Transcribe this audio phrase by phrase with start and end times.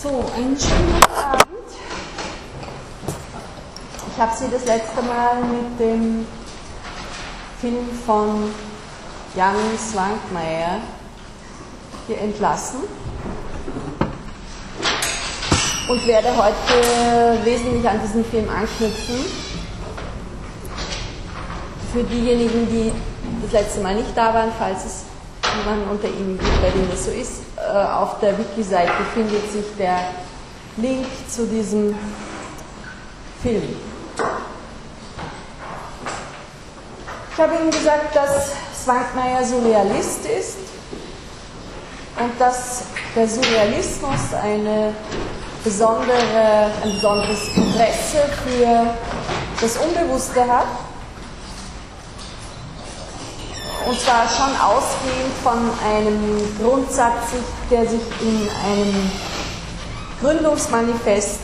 [0.00, 1.48] So, einen schönen Abend.
[4.12, 6.24] Ich habe Sie das letzte Mal mit dem
[7.60, 8.54] Film von
[9.34, 10.82] Jan Swankmajer
[12.06, 12.78] hier entlassen
[15.88, 19.16] und werde heute wesentlich an diesen Film anknüpfen.
[21.92, 22.92] Für diejenigen, die
[23.42, 25.02] das letzte Mal nicht da waren, falls es
[25.58, 29.98] jemanden unter Ihnen gibt, bei dem das so ist, auf der Wiki-Seite findet sich der
[30.76, 31.94] Link zu diesem
[33.42, 33.76] Film.
[37.32, 38.52] Ich habe Ihnen gesagt, dass
[38.84, 40.58] Swankmajer Surrealist ist
[42.18, 42.82] und dass
[43.14, 44.92] der Surrealismus eine
[45.62, 48.94] besondere, ein besonderes Interesse für
[49.60, 50.66] das Unbewusste hat.
[53.88, 57.32] Und zwar schon ausgehend von einem Grundsatz,
[57.70, 59.10] der sich in einem
[60.20, 61.40] Gründungsmanifest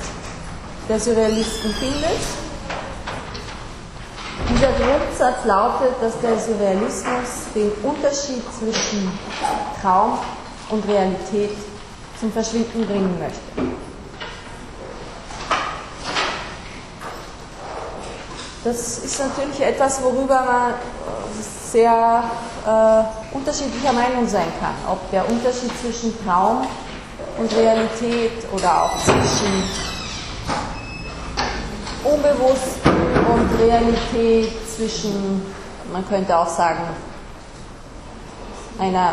[0.87, 2.21] der Surrealisten findet.
[4.51, 9.19] Dieser Grundsatz lautet, dass der Surrealismus den Unterschied zwischen
[9.81, 10.19] Traum
[10.69, 11.57] und Realität
[12.21, 13.94] zum Verschwinden bringen möchte.
[18.65, 20.75] Das ist natürlich etwas, worüber man
[21.71, 22.25] sehr
[22.67, 24.75] äh, unterschiedlicher Meinung sein kann.
[24.91, 26.67] Ob der Unterschied zwischen Traum
[27.37, 29.65] und Realität oder auch zwischen
[32.05, 32.93] Unbewussten
[33.35, 35.45] und Realität, zwischen,
[35.93, 36.85] man könnte auch sagen,
[38.79, 39.13] einer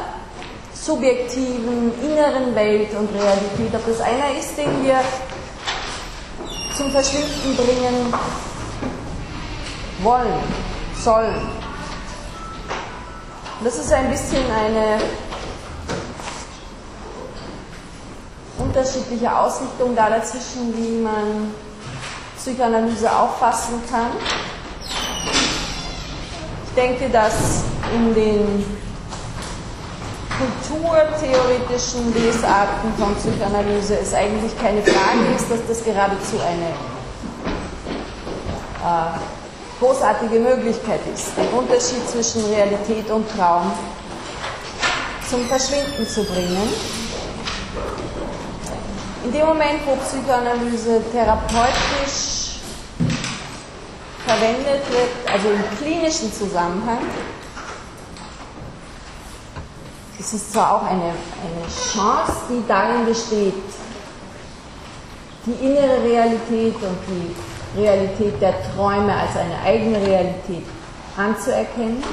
[0.74, 5.02] subjektiven inneren Welt und Realität, ob das einer ist, den wir
[6.78, 8.14] zum Verschwinden bringen
[10.04, 10.44] wollen,
[11.02, 11.48] sollen.
[13.64, 15.00] Das ist ein bisschen eine
[18.58, 21.54] unterschiedliche Ausrichtung da dazwischen, wie man
[22.38, 24.08] Psychoanalyse auffassen kann.
[26.66, 27.64] Ich denke, dass
[27.94, 28.66] in den
[30.70, 36.70] kulturtheoretischen Lesarten von Psychoanalyse es eigentlich keine Frage ist, dass das geradezu eine
[38.84, 39.41] äh,
[39.82, 43.72] großartige Möglichkeit ist, den Unterschied zwischen Realität und Traum
[45.28, 46.70] zum Verschwinden zu bringen.
[49.24, 52.60] In dem Moment, wo Psychoanalyse therapeutisch
[54.28, 57.00] verwendet wird, also im klinischen Zusammenhang,
[60.20, 63.56] ist es zwar auch eine, eine Chance, die darin besteht,
[65.48, 67.36] die innere Realität und die
[67.76, 70.66] Realität der Träume als eine eigene Realität
[71.18, 72.04] anzuerkennen.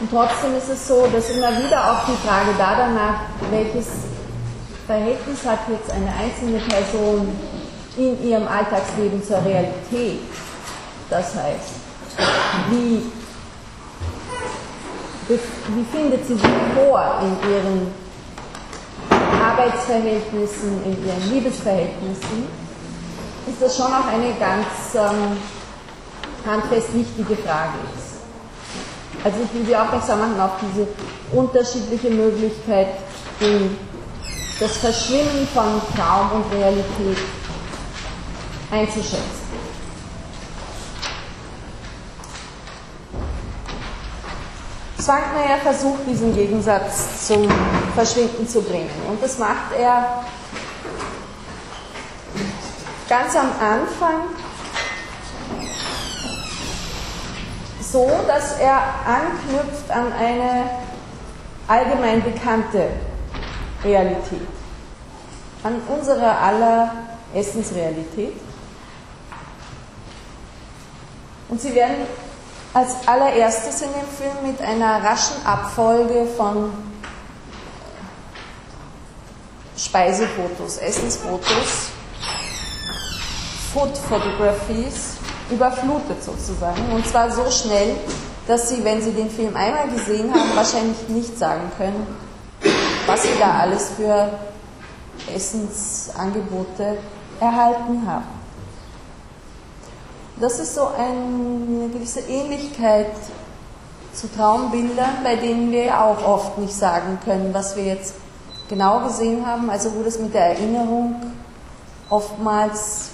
[0.00, 3.20] Und trotzdem ist es so, dass immer wieder auch die Frage da danach,
[3.50, 3.86] welches
[4.86, 7.28] Verhältnis hat jetzt eine einzelne Person
[7.96, 10.20] in ihrem Alltagsleben zur Realität.
[11.08, 11.72] Das heißt,
[12.70, 13.02] wie,
[15.28, 17.94] wie findet sie sich vor in ihren
[19.42, 22.61] Arbeitsverhältnissen, in ihren Liebesverhältnissen?
[23.46, 25.36] Ist das schon auch eine ganz ähm,
[26.46, 28.12] handfest wichtige Frage ist.
[29.24, 30.88] Also ich will Sie aufmerksam machen auf diese
[31.32, 32.88] unterschiedliche Möglichkeit,
[33.40, 33.76] den,
[34.58, 37.18] das Verschwimmen von Traum und Realität
[38.70, 39.42] einzuschätzen.
[44.98, 47.48] Zwankmeier versucht, diesen Gegensatz zum
[47.94, 48.90] Verschwinden zu bringen.
[49.08, 50.22] Und das macht er
[53.08, 54.22] ganz am Anfang
[57.80, 60.70] so, dass er anknüpft an eine
[61.68, 62.88] allgemein bekannte
[63.84, 64.48] Realität,
[65.62, 66.92] an unsere aller
[67.34, 68.34] Essensrealität.
[71.48, 72.06] Und sie werden
[72.72, 76.72] als allererstes in dem Film mit einer raschen Abfolge von
[79.76, 81.90] Speisefotos, Essensfotos
[83.72, 85.16] Food Photographies
[85.50, 86.92] überflutet sozusagen.
[86.92, 87.96] Und zwar so schnell,
[88.46, 92.06] dass Sie, wenn Sie den Film einmal gesehen haben, wahrscheinlich nicht sagen können,
[93.06, 94.30] was Sie da alles für
[95.34, 96.98] Essensangebote
[97.40, 98.42] erhalten haben.
[100.40, 103.06] Das ist so eine gewisse Ähnlichkeit
[104.12, 108.14] zu Traumbildern, bei denen wir auch oft nicht sagen können, was wir jetzt
[108.68, 111.16] genau gesehen haben, also wo das mit der Erinnerung
[112.10, 113.11] oftmals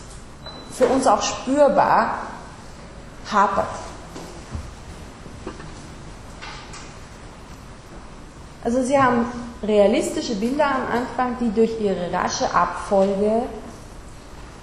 [0.79, 2.19] für uns auch spürbar
[3.31, 3.67] hapert.
[8.63, 9.27] Also Sie haben
[9.63, 13.43] realistische Bilder am Anfang, die durch ihre rasche Abfolge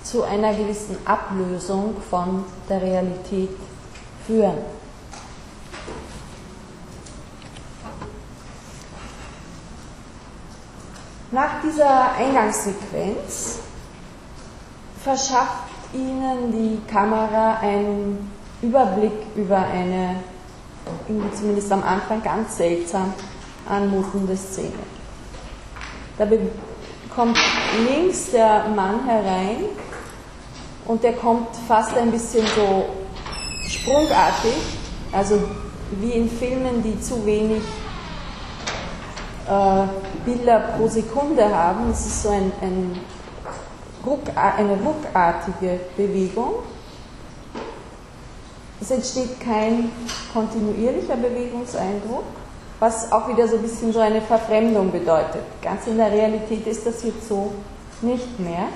[0.04, 3.50] zu einer gewissen Ablösung von der Realität
[4.26, 4.58] führen.
[11.32, 13.60] Nach dieser Eingangssequenz
[15.04, 18.32] verschafft Ihnen die Kamera einen
[18.62, 20.18] Überblick über eine,
[21.34, 23.14] zumindest am Anfang, ganz seltsam
[23.68, 24.72] anmutende Szene.
[26.18, 26.26] Da
[27.14, 27.38] kommt
[27.88, 29.66] links der Mann herein
[30.86, 32.86] und der kommt fast ein bisschen so
[33.68, 34.56] sprungartig,
[35.12, 35.40] also
[36.00, 37.64] wie in Filmen, die zu wenig
[39.48, 39.84] äh,
[40.26, 41.90] Bilder pro Sekunde haben.
[41.92, 43.00] Es ist so ein, ein
[44.36, 46.56] Eine ruckartige Bewegung.
[48.80, 49.90] Es entsteht kein
[50.32, 52.26] kontinuierlicher Bewegungseindruck,
[52.80, 55.42] was auch wieder so ein bisschen so eine Verfremdung bedeutet.
[55.62, 57.54] Ganz in der Realität ist das jetzt so
[58.02, 58.68] nicht mehr.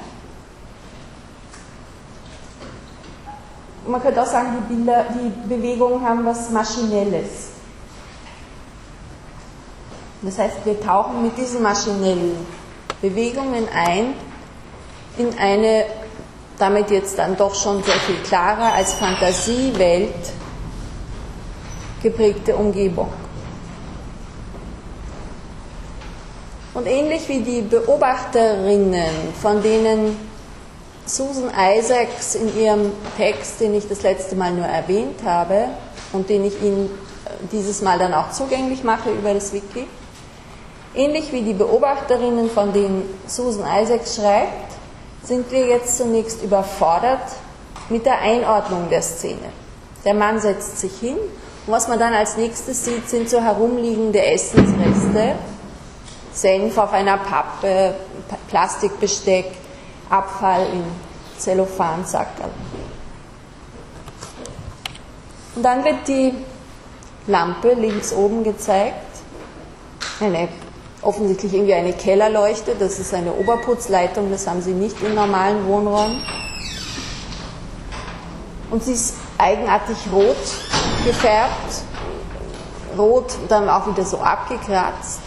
[3.86, 7.50] Man könnte auch sagen, die Bilder, die Bewegungen haben was Maschinelles.
[10.22, 12.36] Das heißt, wir tauchen mit diesen maschinellen
[13.02, 14.14] Bewegungen ein
[15.18, 15.86] in eine
[16.60, 20.14] damit jetzt dann doch schon sehr viel klarer als Fantasiewelt
[22.04, 23.08] geprägte Umgebung.
[26.74, 30.18] Und ähnlich wie die Beobachterinnen, von denen
[31.06, 35.70] Susan Isaacs in ihrem Text, den ich das letzte Mal nur erwähnt habe
[36.14, 36.90] und den ich Ihnen
[37.52, 39.88] dieses Mal dann auch zugänglich mache über das Wiki,
[40.94, 44.69] ähnlich wie die Beobachterinnen, von denen Susan Isaacs schreibt,
[45.24, 47.22] sind wir jetzt zunächst überfordert
[47.90, 49.50] mit der Einordnung der Szene.
[50.06, 54.24] Der Mann setzt sich hin und was man dann als nächstes sieht, sind so herumliegende
[54.24, 55.36] Essensreste,
[56.32, 57.96] Senf auf einer Pappe,
[58.48, 59.52] Plastikbesteck,
[60.10, 60.84] Abfall in
[61.38, 62.50] Zellophansackerl.
[65.56, 66.34] Und dann wird die
[67.28, 68.96] Lampe links oben gezeigt,
[70.20, 70.48] eine
[71.02, 76.22] offensichtlich irgendwie eine Kellerleuchte, das ist eine Oberputzleitung, das haben sie nicht in normalen Wohnräumen.
[78.70, 80.36] Und sie ist eigenartig rot
[81.06, 81.84] gefärbt,
[82.98, 85.22] rot dann auch wieder so abgekratzt.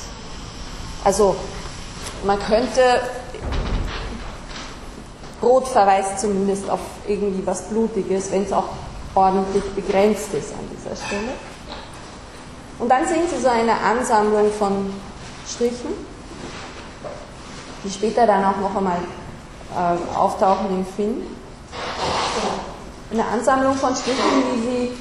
[1.05, 1.35] Also
[2.25, 3.01] man könnte,
[5.43, 8.69] rot verweist zumindest auf irgendwie was Blutiges, wenn es auch
[9.15, 11.33] ordentlich begrenzt ist an dieser Stelle.
[12.79, 14.93] Und dann sehen Sie so eine Ansammlung von
[15.53, 15.91] Strichen,
[17.85, 18.99] die später dann auch noch einmal
[19.75, 21.23] äh, auftauchen im Film.
[23.11, 24.19] Eine Ansammlung von Strichen,
[24.55, 24.93] wie sie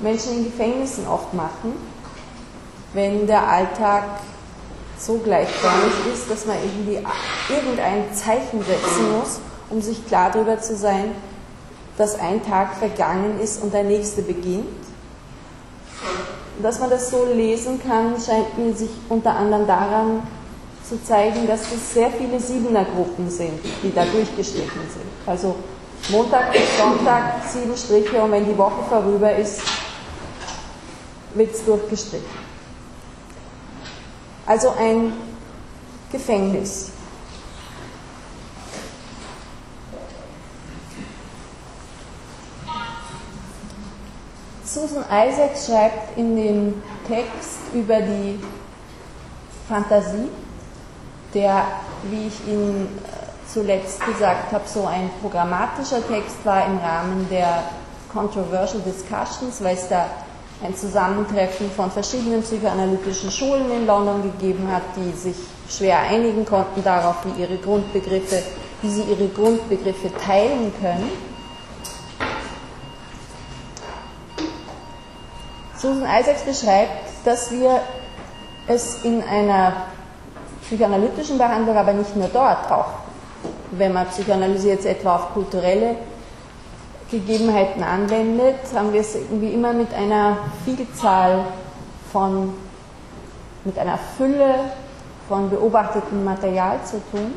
[0.00, 1.74] Menschen in Gefängnissen oft machen,
[2.94, 4.04] wenn der Alltag
[4.98, 7.06] so gleichförmig ist, dass man irgendwie
[7.48, 11.12] irgendein Zeichen setzen muss, um sich klar darüber zu sein,
[11.98, 14.89] dass ein Tag vergangen ist und der nächste beginnt
[16.62, 20.22] dass man das so lesen kann, scheint mir sich unter anderem daran
[20.88, 25.06] zu zeigen, dass es sehr viele Siebener-Gruppen sind, die da durchgestrichen sind.
[25.26, 25.54] Also
[26.08, 29.60] Montag bis Sonntag sieben Striche und wenn die Woche vorüber ist,
[31.34, 32.50] wird es durchgestrichen.
[34.46, 35.12] Also ein
[36.10, 36.90] Gefängnis.
[44.72, 48.38] Susan Isaacs schreibt in dem Text über die
[49.68, 50.28] Fantasie,
[51.34, 51.64] der,
[52.04, 57.64] wie ich Ihnen äh, zuletzt gesagt habe, so ein programmatischer Text war im Rahmen der
[58.12, 60.06] Controversial Discussions, weil es da
[60.62, 65.36] ein Zusammentreffen von verschiedenen psychoanalytischen Schulen in London gegeben hat, die sich
[65.68, 68.40] schwer einigen konnten darauf, wie ihre Grundbegriffe,
[68.82, 71.29] wie sie ihre Grundbegriffe teilen können.
[75.80, 76.90] Susan Isaacs beschreibt,
[77.24, 77.80] dass wir
[78.66, 79.72] es in einer
[80.62, 82.88] psychoanalytischen Behandlung, aber nicht nur dort, auch
[83.70, 85.96] wenn man Psychoanalyse jetzt etwa auf kulturelle
[87.10, 91.44] Gegebenheiten anwendet, haben wir es irgendwie immer mit einer Vielzahl
[92.12, 92.52] von,
[93.64, 94.54] mit einer Fülle
[95.28, 97.32] von beobachtetem Material zu tun,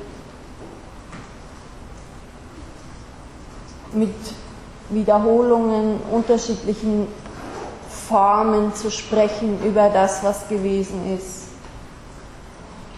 [3.93, 4.13] mit
[4.89, 7.07] Wiederholungen, unterschiedlichen
[8.07, 11.43] Formen zu sprechen über das, was gewesen ist.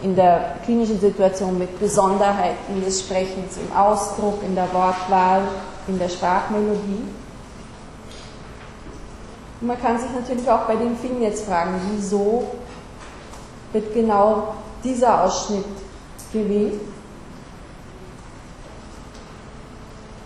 [0.01, 5.41] In der klinischen Situation mit Besonderheiten des Sprechens im Ausdruck, in der Wortwahl,
[5.87, 7.03] in der Sprachmelodie.
[9.61, 12.55] Und man kann sich natürlich auch bei dem Film jetzt fragen, wieso
[13.71, 15.65] wird genau dieser Ausschnitt
[16.31, 16.81] gewählt.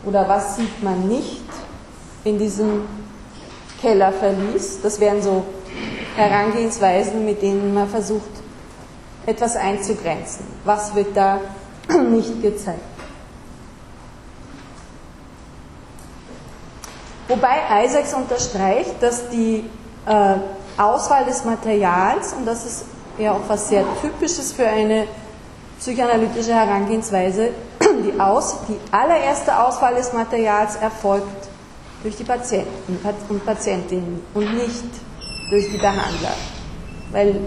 [0.05, 1.43] Oder was sieht man nicht
[2.23, 2.83] in diesem
[3.81, 4.81] Kellerverlies?
[4.81, 5.43] Das wären so
[6.15, 8.29] Herangehensweisen, mit denen man versucht,
[9.25, 10.45] etwas einzugrenzen.
[10.65, 11.39] Was wird da
[12.09, 12.79] nicht gezeigt?
[17.27, 19.63] Wobei Isaacs unterstreicht, dass die
[20.07, 20.35] äh,
[20.81, 22.85] Auswahl des Materials, und das ist
[23.19, 25.05] ja auch was sehr Typisches für eine
[25.79, 27.49] psychoanalytische Herangehensweise,
[27.81, 31.48] die, Aus, die allererste Auswahl des Materials erfolgt
[32.03, 34.85] durch die Patienten und Patientinnen und nicht
[35.49, 36.33] durch die Behandler.
[37.11, 37.39] Weil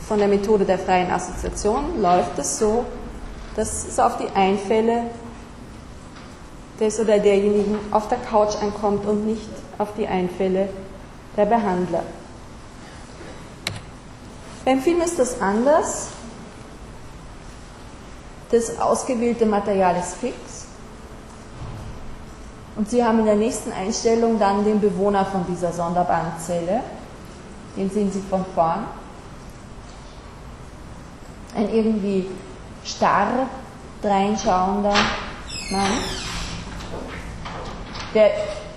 [0.00, 2.84] von der Methode der freien Assoziation läuft es so,
[3.56, 5.10] dass es auf die Einfälle
[6.80, 10.68] des oder derjenigen auf der Couch ankommt und nicht auf die Einfälle
[11.36, 12.04] der Behandler.
[14.64, 16.08] Beim Film ist das anders.
[18.50, 20.36] Das ausgewählte Material ist fix.
[22.78, 26.80] Und Sie haben in der nächsten Einstellung dann den Bewohner von dieser sonderbaren Zelle.
[27.76, 28.84] Den sehen Sie von vorn.
[31.56, 32.26] Ein irgendwie
[32.84, 33.48] starr
[34.00, 34.94] dreinschauender
[35.70, 35.90] Mann
[38.14, 38.30] der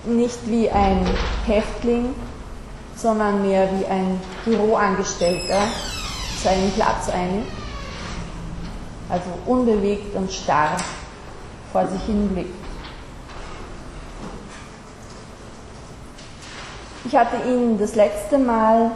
[0.04, 1.06] nicht wie ein
[1.46, 2.14] Häftling,
[2.96, 5.62] sondern mehr wie ein Büroangestellter
[6.42, 7.46] seinen Platz einnimmt,
[9.08, 10.76] also unbewegt und starr
[11.72, 12.34] vor sich hin
[17.04, 18.92] Ich hatte Ihnen das letzte Mal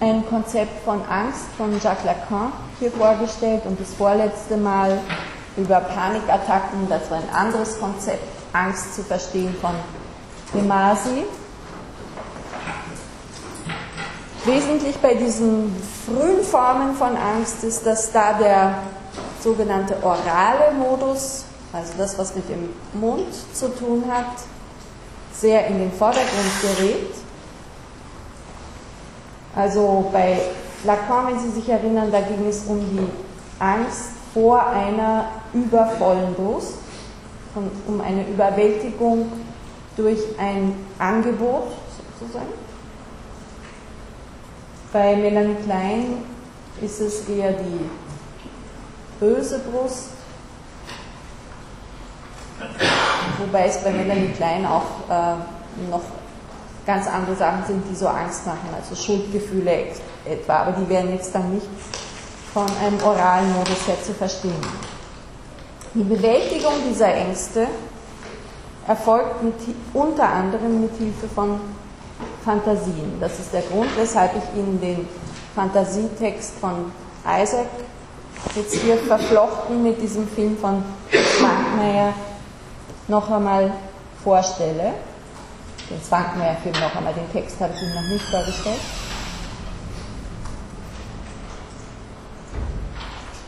[0.00, 4.98] ein Konzept von Angst von Jacques Lacan hier vorgestellt und das vorletzte Mal
[5.56, 9.72] über Panikattacken, das war ein anderes Konzept Angst zu verstehen von
[10.54, 11.24] Demasi.
[14.46, 15.74] Wesentlich bei diesen
[16.06, 18.78] frühen Formen von Angst ist, dass da der
[19.42, 24.36] sogenannte orale Modus, also das, was mit dem Mund zu tun hat,
[25.44, 27.10] sehr in den Vordergrund gerät.
[29.54, 30.38] Also bei
[30.84, 33.06] Lacan, wenn Sie sich erinnern, da ging es um die
[33.58, 36.78] Angst vor einer übervollen Brust
[37.86, 39.30] um eine Überwältigung
[39.96, 41.68] durch ein Angebot
[42.18, 42.48] sozusagen.
[44.92, 46.24] Bei Melanie Klein
[46.80, 47.90] ist es eher die
[49.20, 50.08] böse Brust,
[53.38, 56.02] wobei es bei Melanie Klein auch äh, noch
[56.86, 59.86] ganz andere Sachen sind, die so Angst machen, also Schuldgefühle
[60.24, 61.66] etwa, aber die werden jetzt dann nicht
[62.52, 64.60] von einem oralen Modus her zu verstehen.
[65.94, 67.66] Die Bewältigung dieser Ängste
[68.86, 69.54] erfolgt mit,
[69.92, 71.60] unter anderem mit Hilfe von
[72.44, 73.18] Fantasien.
[73.20, 75.08] Das ist der Grund, weshalb ich Ihnen den
[75.54, 76.92] Fantasietext von
[77.24, 77.66] Isaac
[78.54, 82.12] jetzt hier verflochten mit diesem Film von Zwankmeier
[83.08, 83.72] noch einmal
[84.22, 84.94] vorstelle.
[85.90, 88.80] Den Zwankmeier-Film noch einmal, den Text habe ich Ihnen noch nicht vorgestellt.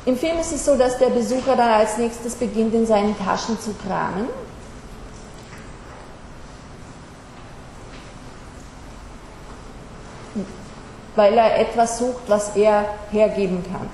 [0.04, 3.58] Im Film ist es so, dass der Besucher dann als nächstes beginnt, in seinen Taschen
[3.58, 4.28] zu kramen.
[11.16, 13.88] Weil er etwas sucht, was er hergeben kann.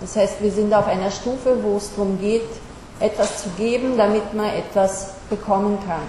[0.00, 2.42] Das heißt, wir sind auf einer Stufe, wo es darum geht,
[3.00, 6.02] etwas zu geben, damit man etwas bekommen kann.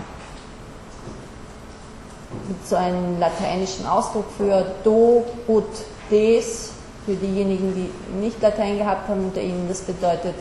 [2.48, 5.64] Mit so einem lateinischen Ausdruck für do ut
[6.12, 6.72] des
[7.06, 10.34] für diejenigen, die nicht Latein gehabt haben unter Ihnen, das bedeutet,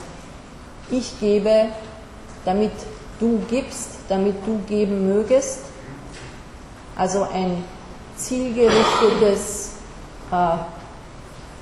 [0.91, 1.67] ich gebe,
[2.45, 2.73] damit
[3.21, 5.61] du gibst, damit du geben mögest.
[6.97, 7.65] Also ein
[8.17, 9.73] zielgerichtetes
[10.31, 10.57] äh,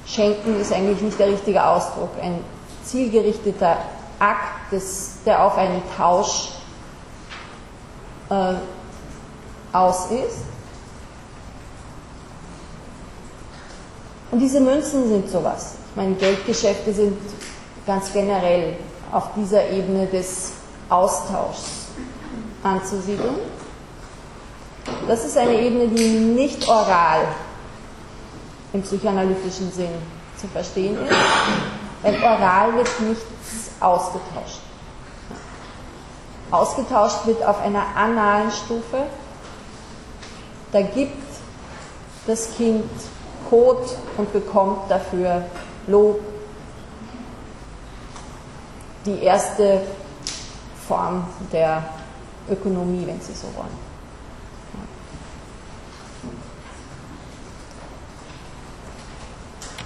[0.06, 2.10] Schenken ist eigentlich nicht der richtige Ausdruck.
[2.20, 2.38] Ein
[2.84, 3.78] zielgerichteter
[4.22, 6.50] Akt, des, der auf einen Tausch
[8.30, 8.54] äh,
[9.72, 10.44] aus ist.
[14.30, 15.74] Und diese Münzen sind sowas.
[15.90, 17.18] Ich meine, Geldgeschäfte sind
[17.86, 18.76] ganz generell
[19.10, 20.52] auf dieser Ebene des
[20.88, 21.88] Austauschs
[22.62, 23.34] anzusiedeln.
[25.08, 27.26] Das ist eine Ebene, die nicht oral
[28.72, 29.90] im psychoanalytischen Sinn
[30.40, 31.16] zu verstehen ist,
[32.02, 33.31] weil oral wird nichts
[33.82, 34.60] ausgetauscht.
[36.50, 39.06] Ausgetauscht wird auf einer analen Stufe.
[40.70, 41.22] Da gibt
[42.26, 42.84] das Kind
[43.48, 45.44] Code und bekommt dafür
[45.86, 46.20] Lob.
[49.04, 49.82] Die erste
[50.86, 51.82] Form der
[52.48, 53.92] Ökonomie, wenn Sie so wollen.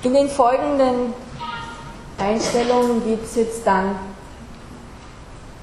[0.03, 1.15] In den folgenden
[2.19, 3.97] Einstellungen geht es jetzt dann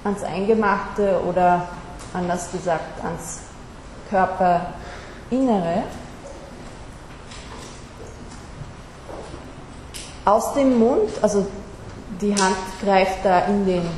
[0.04, 1.68] ans Eingemachte oder
[2.14, 3.40] anders gesagt ans
[4.10, 5.84] Körperinnere.
[10.26, 11.48] Aus dem Mund, also
[12.22, 13.90] die Hand greift da in den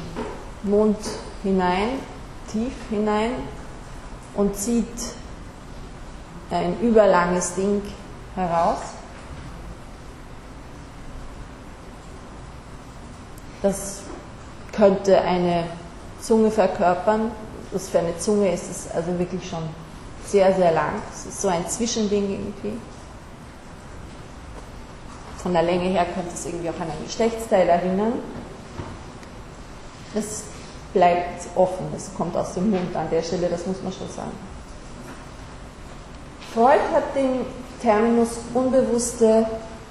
[0.63, 0.97] Mund
[1.43, 1.99] hinein,
[2.51, 3.31] tief hinein
[4.33, 4.87] und zieht
[6.49, 7.81] ein überlanges Ding
[8.35, 8.79] heraus.
[13.65, 14.01] Das
[14.73, 15.63] könnte eine
[16.21, 17.31] Zunge verkörpern.
[17.71, 19.63] Das für eine Zunge ist es also wirklich schon
[20.23, 21.01] sehr, sehr lang.
[21.11, 22.77] Es ist so ein Zwischending irgendwie.
[25.39, 28.13] Von der Länge her könnte es irgendwie auch an ein Geschlechtsteil erinnern.
[30.13, 30.43] Das
[30.93, 34.31] bleibt offen, das kommt aus dem Mund an der Stelle, das muss man schon sagen.
[36.53, 37.47] Freud hat den
[37.81, 39.47] Terminus unbewusste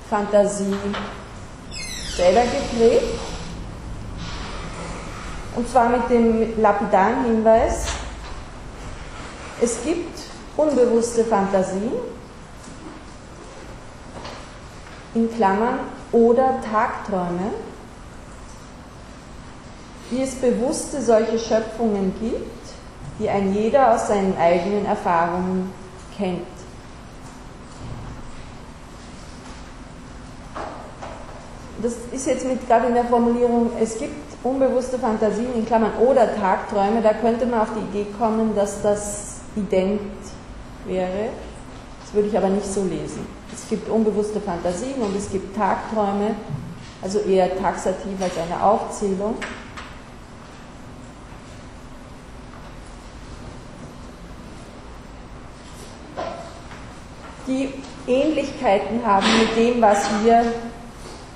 [0.08, 0.76] Fantasie
[2.16, 3.33] selber geprägt.
[5.56, 7.86] Und zwar mit dem lapidaren Hinweis,
[9.60, 10.18] es gibt
[10.56, 11.92] unbewusste Fantasien,
[15.14, 15.78] in Klammern,
[16.14, 17.50] oder Tagträume,
[20.10, 22.64] wie es bewusste solche Schöpfungen gibt,
[23.18, 25.72] die ein jeder aus seinen eigenen Erfahrungen
[26.16, 26.46] kennt.
[31.82, 36.36] Das ist jetzt mit gerade in der Formulierung, es gibt unbewusste Fantasien in Klammern oder
[36.36, 40.00] Tagträume, da könnte man auf die Idee kommen, dass das ident
[40.84, 41.30] wäre.
[42.02, 43.26] Das würde ich aber nicht so lesen.
[43.52, 46.34] Es gibt unbewusste Fantasien und es gibt Tagträume,
[47.02, 49.36] also eher taxativ als eine Aufzählung.
[57.46, 57.74] die
[58.06, 60.44] Ähnlichkeiten haben mit dem, was wir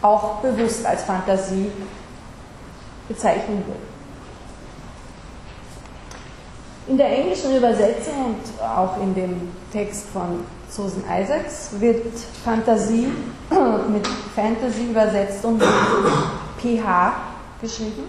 [0.00, 1.70] auch bewusst als Fantasie
[3.08, 3.98] bezeichnen würden.
[6.86, 12.06] In der englischen Übersetzung und auch in dem Text von Susan Isaacs wird
[12.44, 13.08] Fantasie
[13.92, 15.68] mit Fantasy übersetzt und mit
[16.62, 17.12] PH
[17.60, 18.04] geschrieben.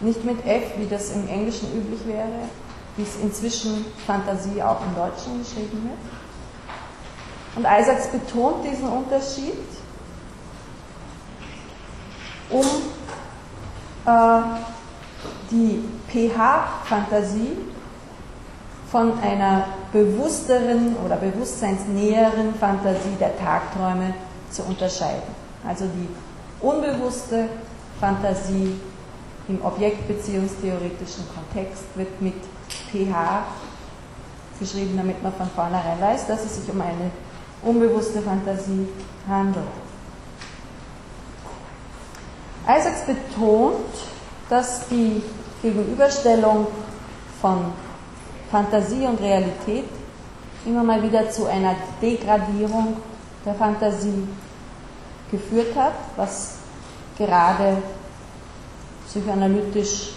[0.00, 2.48] Nicht mit F, wie das im Englischen üblich wäre,
[2.96, 5.98] wie es inzwischen Fantasie auch im Deutschen geschrieben wird.
[7.56, 9.56] Und Isaacs betont diesen Unterschied,
[12.50, 12.64] um
[15.50, 17.56] die pH-Fantasie
[18.90, 24.14] von einer bewussteren oder bewusstseinsnäheren Fantasie der Tagträume
[24.50, 25.34] zu unterscheiden.
[25.66, 26.08] Also die
[26.64, 27.48] unbewusste
[28.00, 28.80] Fantasie
[29.48, 32.34] im objektbeziehungstheoretischen Kontext wird mit
[32.68, 33.44] pH
[34.58, 37.10] geschrieben, damit man von vornherein weiß, dass es sich um eine
[37.62, 38.88] unbewusste Fantasie
[39.28, 39.64] handelt.
[42.68, 43.76] Isaacs betont,
[44.48, 45.22] dass die
[45.62, 46.66] Gegenüberstellung
[47.40, 47.72] von
[48.50, 49.84] Fantasie und Realität
[50.64, 52.96] immer mal wieder zu einer Degradierung
[53.44, 54.26] der Fantasie
[55.30, 56.56] geführt hat, was
[57.16, 57.78] gerade
[59.08, 60.14] psychoanalytisch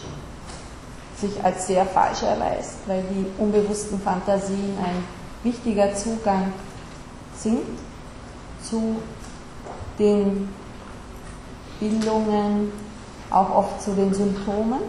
[1.19, 5.03] sich als sehr falsch erweist, weil die unbewussten Fantasien ein
[5.43, 6.51] wichtiger Zugang
[7.37, 7.61] sind
[8.63, 8.95] zu
[9.99, 10.49] den
[11.79, 12.71] Bildungen,
[13.31, 14.79] auch oft zu den Symptomen.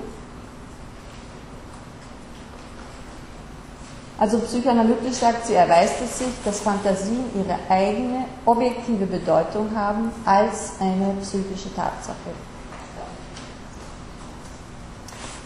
[4.19, 10.73] Also psychoanalytisch sagt sie, erweist es sich, dass Fantasien ihre eigene objektive Bedeutung haben als
[10.79, 12.31] eine psychische Tatsache.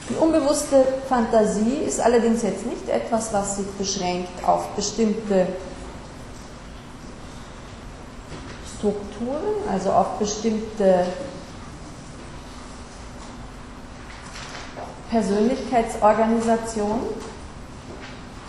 [0.09, 5.47] Die unbewusste Fantasie ist allerdings jetzt nicht etwas, was sich beschränkt auf bestimmte
[8.77, 11.07] Strukturen, also auf bestimmte
[15.15, 17.05] Persönlichkeitsorganisationen,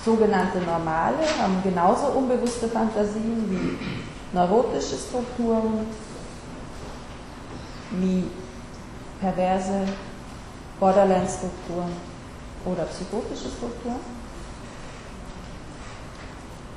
[0.04, 3.78] sogenannte Normale, haben genauso unbewusste Fantasien wie
[4.36, 5.86] neurotische Strukturen,
[7.92, 8.24] wie
[9.22, 9.84] perverse
[10.80, 11.92] Borderline-Strukturen
[12.66, 14.00] oder psychotische Strukturen.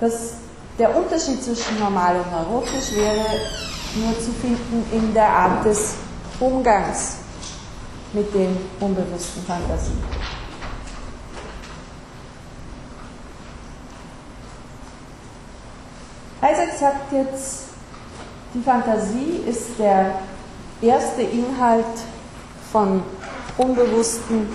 [0.00, 0.34] Das
[0.78, 3.24] der Unterschied zwischen normal und neurotisch wäre
[3.96, 5.94] nur zu finden in der Art des
[6.38, 7.16] Umgangs
[8.12, 10.02] mit den unbewussten Fantasien.
[16.40, 17.64] Isaac sagt jetzt,
[18.54, 20.20] die Fantasie ist der
[20.80, 21.84] erste Inhalt
[22.72, 23.02] von
[23.56, 24.48] unbewussten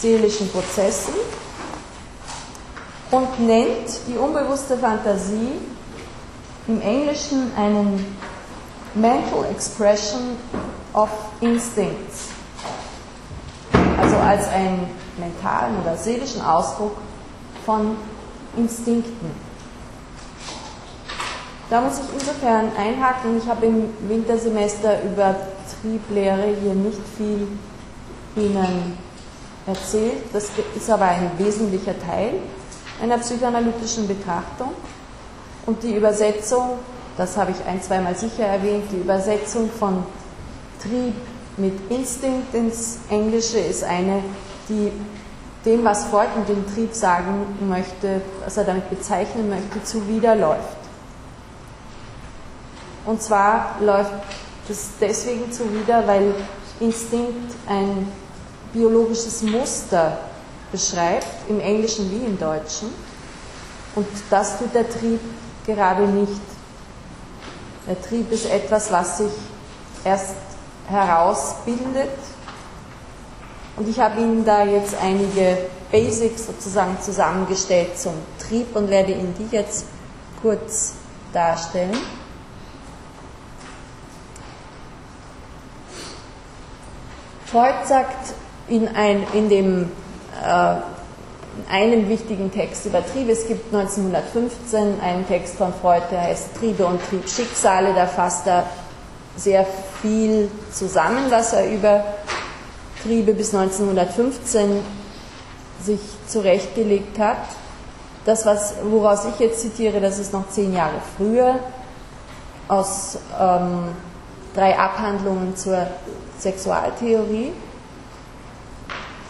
[0.00, 1.14] seelischen Prozessen
[3.10, 5.52] und nennt die unbewusste Fantasie
[6.66, 8.16] im Englischen einen
[8.94, 10.36] Mental Expression
[10.94, 11.10] of
[11.40, 12.28] Instincts,
[14.00, 16.96] also als einen mentalen oder seelischen Ausdruck
[17.66, 17.96] von
[18.56, 19.30] Instinkten.
[21.68, 25.36] Da muss ich insofern einhaken, ich habe im Wintersemester über
[25.80, 27.46] Trieblehre hier nicht viel
[28.36, 28.98] Ihnen
[29.66, 30.24] erzählt.
[30.32, 32.34] Das ist aber ein wesentlicher Teil
[33.00, 34.70] einer psychoanalytischen Betrachtung.
[35.66, 36.78] Und die Übersetzung,
[37.16, 40.02] das habe ich ein, zweimal sicher erwähnt, die Übersetzung von
[40.82, 41.14] Trieb
[41.60, 44.22] mit Instinkt ins Englische ist eine,
[44.68, 44.92] die
[45.64, 50.78] dem, was Freud mit dem Trieb sagen möchte, was er damit bezeichnen möchte, zuwiderläuft.
[53.04, 54.12] Und zwar läuft
[54.68, 56.34] das deswegen zuwider, weil
[56.80, 58.10] Instinkt ein
[58.72, 60.18] biologisches Muster
[60.72, 62.88] beschreibt, im Englischen wie im Deutschen.
[63.96, 65.20] Und das tut der Trieb
[65.66, 66.40] gerade nicht.
[67.86, 69.32] Der Trieb ist etwas, was sich
[70.04, 70.34] erst
[70.90, 72.10] herausbildet.
[73.76, 75.56] Und ich habe Ihnen da jetzt einige
[75.90, 79.86] Basics sozusagen zusammengestellt zum Trieb und werde Ihnen die jetzt
[80.42, 80.94] kurz
[81.32, 81.96] darstellen.
[87.46, 88.34] Freud sagt
[88.68, 89.90] in, ein, in dem
[90.44, 90.74] äh,
[91.68, 93.32] einen wichtigen Text über Triebe.
[93.32, 97.92] Es gibt 1915 einen Text von Freud, der heißt Triebe und Triebschicksale.
[97.94, 98.66] Da fasst er
[99.40, 99.66] sehr
[100.02, 102.04] viel zusammen, was er über
[103.02, 104.80] Triebe bis 1915
[105.82, 107.38] sich zurechtgelegt hat.
[108.26, 111.58] Das, was, woraus ich jetzt zitiere, das ist noch zehn Jahre früher
[112.68, 113.88] aus ähm,
[114.54, 115.86] drei Abhandlungen zur
[116.38, 117.52] Sexualtheorie.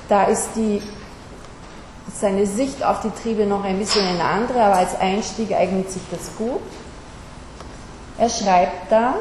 [0.09, 0.83] Da ist die
[2.12, 6.03] seine Sicht auf die Triebe noch ein bisschen eine andere, aber als Einstieg eignet sich
[6.11, 6.61] das gut.
[8.18, 9.14] Er schreibt da,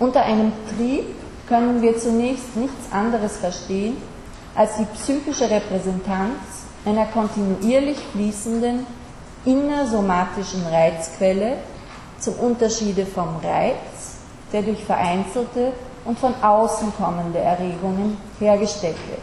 [0.00, 1.04] unter einem Trieb
[1.48, 3.96] können wir zunächst nichts anderes verstehen
[4.56, 6.38] als die psychische Repräsentanz
[6.84, 8.86] einer kontinuierlich fließenden
[9.44, 11.58] innersomatischen Reizquelle
[12.18, 14.16] zum Unterschiede vom Reiz,
[14.52, 15.72] der durch vereinzelte
[16.04, 19.20] und von außen kommende Erregungen hergestellt wird.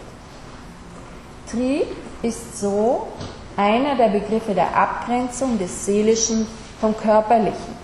[1.52, 1.88] Trieb
[2.22, 3.08] ist so
[3.56, 6.48] einer der Begriffe der Abgrenzung des Seelischen
[6.80, 7.78] vom Körperlichen.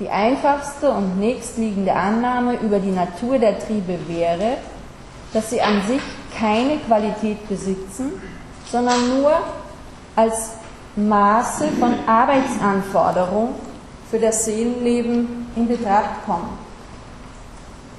[0.00, 4.56] Die einfachste und nächstliegende Annahme über die Natur der Triebe wäre,
[5.34, 6.00] dass sie an sich
[6.34, 8.12] keine Qualität besitzen,
[8.72, 9.32] sondern nur
[10.16, 10.52] als
[10.96, 13.50] Maße von Arbeitsanforderung
[14.10, 16.58] für das Seelenleben in Betracht kommen.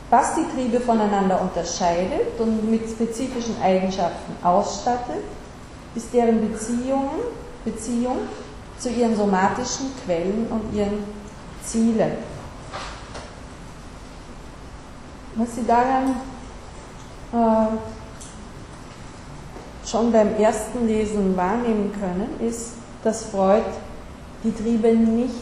[0.09, 5.23] Was die Triebe voneinander unterscheidet und mit spezifischen Eigenschaften ausstattet,
[5.93, 7.21] ist deren Beziehungen,
[7.63, 8.17] Beziehung
[8.79, 11.20] zu ihren somatischen Quellen und ihren
[11.63, 12.11] Zielen.
[15.35, 16.15] Was Sie daran
[17.31, 17.77] äh,
[19.87, 23.63] schon beim ersten Lesen wahrnehmen können, ist, dass Freud
[24.43, 25.33] die Triebe nicht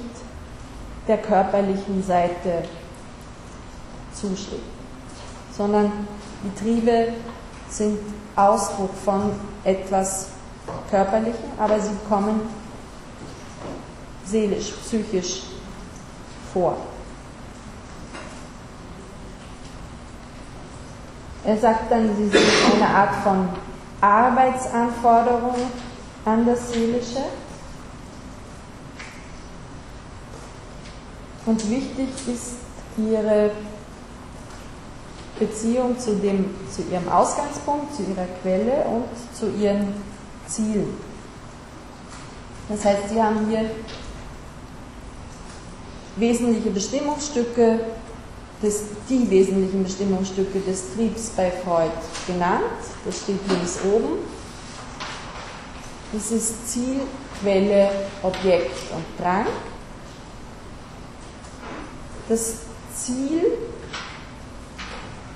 [1.07, 2.63] der körperlichen Seite
[4.13, 4.63] zuschlägt,
[5.55, 5.91] sondern
[6.43, 7.13] die Triebe
[7.69, 7.99] sind
[8.35, 9.31] Ausdruck von
[9.63, 10.27] etwas
[10.89, 12.41] Körperlichem, aber sie kommen
[14.25, 15.48] seelisch, psychisch
[16.53, 16.77] vor.
[21.45, 22.43] Er sagt dann, sie sind
[22.75, 23.49] eine Art von
[24.01, 25.55] Arbeitsanforderung
[26.25, 27.23] an das Seelische.
[31.45, 32.55] Und wichtig ist
[32.97, 33.51] ihre
[35.39, 39.93] Beziehung zu, dem, zu ihrem Ausgangspunkt, zu ihrer Quelle und zu ihren
[40.47, 40.97] Zielen.
[42.67, 43.71] Das heißt, Sie haben hier
[46.19, 47.79] wesentliche Bestimmungsstücke,
[48.61, 51.91] des, die wesentlichen Bestimmungsstücke des Triebs bei Freud
[52.27, 52.63] genannt.
[53.05, 54.19] Das steht links oben.
[56.11, 57.01] Das ist Ziel,
[57.41, 57.89] Quelle,
[58.23, 59.45] Objekt und Drang.
[62.27, 62.55] Das
[62.95, 63.43] Ziel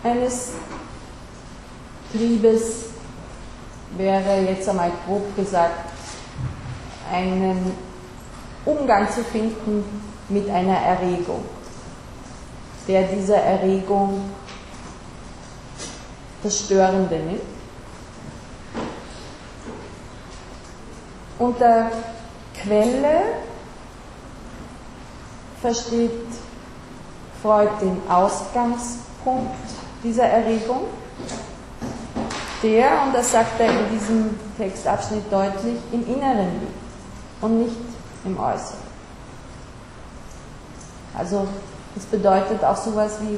[0.03, 0.49] eines
[2.11, 2.85] Triebes
[3.97, 5.91] wäre jetzt einmal grob gesagt,
[7.11, 7.71] einen
[8.65, 11.43] Umgang zu finden mit einer Erregung,
[12.87, 14.29] der dieser Erregung
[16.41, 17.41] das Störende nimmt.
[21.39, 21.91] Unter
[22.61, 23.21] Quelle
[25.61, 26.11] versteht
[27.41, 29.55] Freud den Ausgangspunkt
[30.03, 30.81] dieser Erregung,
[32.61, 37.75] der, und das sagt er in diesem Textabschnitt deutlich, im Inneren liegt und nicht
[38.23, 38.82] im Äußeren.
[41.17, 41.47] Also
[41.95, 43.37] das bedeutet auch sowas wie,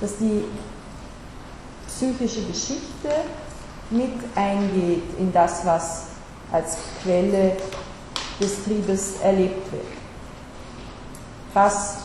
[0.00, 0.44] dass die
[1.86, 3.10] psychische Geschichte
[3.90, 6.04] mit eingeht in das, was
[6.50, 7.56] als Quelle
[8.40, 9.84] des Triebes erlebt wird.
[11.54, 11.98] Was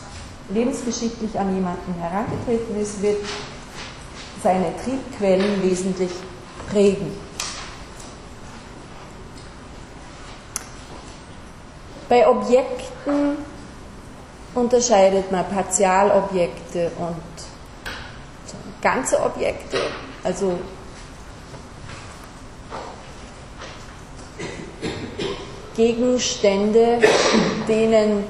[0.50, 3.18] lebensgeschichtlich an jemanden herangetreten ist, wird
[4.42, 6.10] seine Triebquellen wesentlich
[6.70, 7.10] prägen.
[12.08, 13.36] Bei Objekten
[14.58, 17.16] unterscheidet man Partialobjekte und
[18.80, 19.78] ganze Objekte,
[20.22, 20.58] also
[25.76, 26.98] Gegenstände,
[27.68, 28.24] denen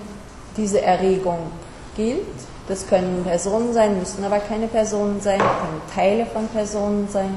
[0.56, 1.50] diese Erregung
[1.96, 2.26] gilt.
[2.68, 7.34] Das können Personen sein, müssen aber keine Personen sein, können Teile von Personen sein.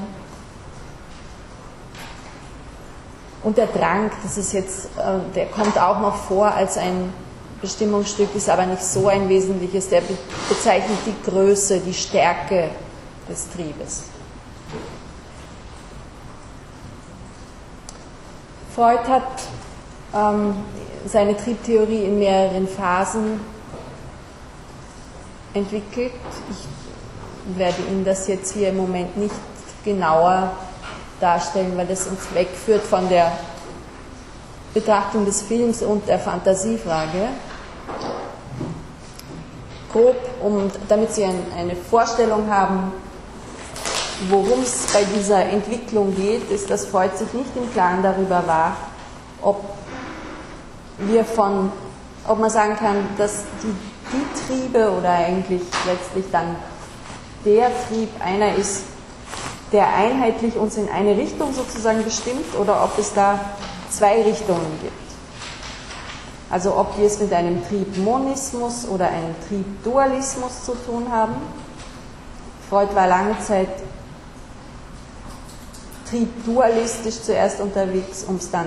[3.42, 7.12] Und der Drang, das ist jetzt, äh, der kommt auch noch vor als ein
[7.62, 9.88] Bestimmungsstück, ist aber nicht so ein wesentliches.
[9.88, 10.02] Der
[10.48, 12.70] bezeichnet die Größe, die Stärke
[13.28, 14.02] des Triebes.
[18.74, 19.22] Freud hat
[20.14, 20.54] ähm,
[21.06, 23.40] seine Triebtheorie in mehreren Phasen
[25.54, 26.12] entwickelt.
[26.50, 29.34] Ich werde Ihnen das jetzt hier im Moment nicht
[29.84, 30.52] genauer
[31.20, 33.32] darstellen, weil das uns wegführt von der
[34.74, 37.28] Betrachtung des Films und der Fantasiefrage.
[39.92, 42.92] Grob, um, damit Sie ein, eine Vorstellung haben,
[44.28, 48.76] worum es bei dieser Entwicklung geht, ist, dass Freud sich nicht im Klaren darüber war,
[49.42, 49.62] ob
[50.98, 51.72] wir von,
[52.26, 53.74] ob man sagen kann, dass die,
[54.12, 56.56] die Triebe oder eigentlich letztlich dann
[57.44, 58.84] der Trieb einer ist,
[59.72, 63.40] der einheitlich uns in eine Richtung sozusagen bestimmt oder ob es da
[63.90, 65.11] zwei Richtungen gibt.
[66.52, 71.32] Also ob wir es mit einem Triebmonismus oder einem Triebdualismus zu tun haben.
[72.68, 73.70] Freud war lange Zeit
[76.10, 78.66] triebdualistisch zuerst unterwegs, um es dann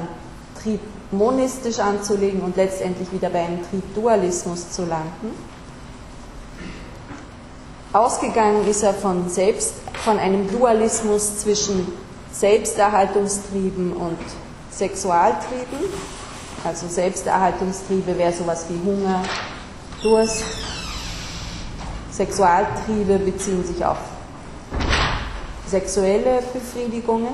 [0.63, 5.29] triebmonistisch anzulegen und letztendlich wieder bei einem Triebdualismus zu landen.
[7.93, 11.87] Ausgegangen ist er von selbst, von einem Dualismus zwischen
[12.31, 14.17] Selbsterhaltungstrieben und
[14.71, 16.24] Sexualtrieben.
[16.65, 19.21] Also Selbsterhaltungstriebe wäre sowas wie Hunger,
[20.01, 20.43] Durst.
[22.11, 23.97] Sexualtriebe beziehen sich auf
[25.67, 27.33] sexuelle Befriedigungen.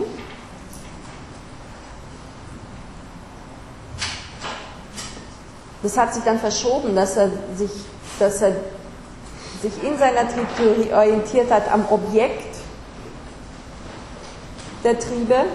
[5.82, 7.72] Das hat sich dann verschoben, dass er sich,
[8.20, 8.56] dass er
[9.62, 12.58] sich in seiner Triebtheorie orientiert hat am Objekt
[14.84, 15.46] der Triebe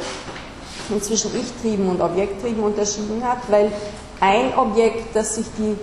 [1.02, 3.70] zwischen Ich-Trieben und Objekttrieben unterschieden hat, weil
[4.20, 5.76] ein Objekt, das sich die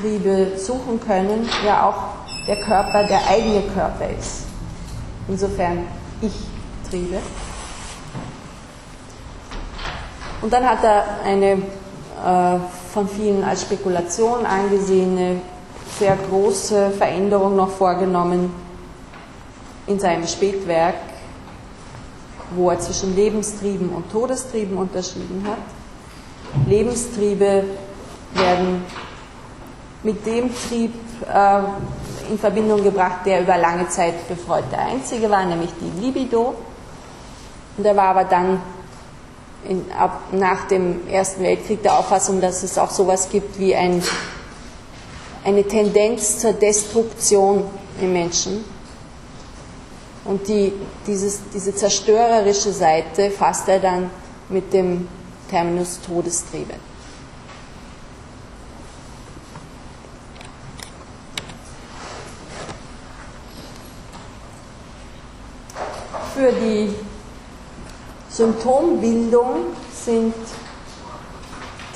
[0.00, 4.44] Triebe suchen können, ja auch der Körper, der eigene Körper ist.
[5.28, 5.86] Insofern
[6.20, 7.18] Ich-Triebe.
[10.40, 12.58] Und dann hat er eine äh,
[12.92, 15.40] von vielen als Spekulation angesehene
[15.98, 18.52] sehr große Veränderung noch vorgenommen
[19.86, 20.94] in seinem Spätwerk,
[22.52, 25.58] wo er zwischen Lebenstrieben und Todestrieben unterschieden hat.
[26.66, 27.64] Lebenstriebe
[28.34, 28.84] werden
[30.02, 30.92] mit dem Trieb
[31.32, 31.60] äh,
[32.30, 36.54] in Verbindung gebracht, der über lange Zeit für Freud der einzige war, nämlich die Libido.
[37.76, 38.60] Und er war aber dann
[39.68, 44.02] in, ab, nach dem Ersten Weltkrieg der Auffassung, dass es auch sowas gibt wie ein,
[45.44, 47.64] eine Tendenz zur Destruktion
[48.00, 48.64] im Menschen.
[50.28, 50.74] Und die,
[51.06, 54.10] dieses, diese zerstörerische Seite fasst er dann
[54.50, 55.08] mit dem
[55.48, 56.74] Terminus Todestriebe.
[66.34, 66.90] Für die
[68.28, 69.68] Symptombildung
[70.04, 70.34] sind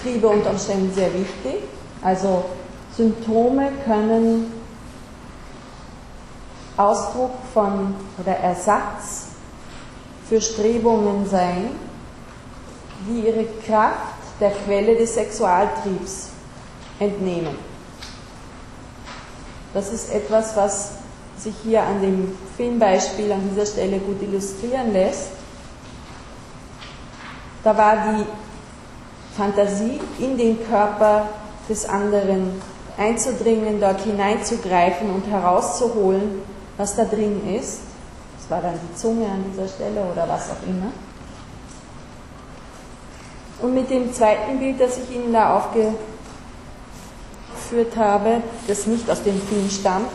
[0.03, 1.65] Triebe unter Umständen sehr wichtig.
[2.01, 2.47] Also
[2.97, 4.62] Symptome können
[6.77, 9.29] Ausdruck von oder Ersatz
[10.29, 11.71] für Strebungen sein,
[13.07, 16.31] die ihre Kraft der Quelle des Sexualtriebs
[16.99, 17.57] entnehmen.
[19.75, 20.93] Das ist etwas, was
[21.39, 25.31] sich hier an dem Filmbeispiel an dieser Stelle gut illustrieren lässt.
[27.65, 28.27] Da war die
[29.37, 31.29] Fantasie, in den Körper
[31.69, 32.61] des anderen
[32.99, 36.43] einzudringen, dort hineinzugreifen und herauszuholen,
[36.83, 37.79] was da drin ist.
[38.37, 40.91] Das war dann die Zunge an dieser Stelle oder was auch immer.
[43.61, 45.97] Und mit dem zweiten Bild, das ich Ihnen da aufgeführt
[47.97, 50.11] habe, das nicht aus dem Film stammt,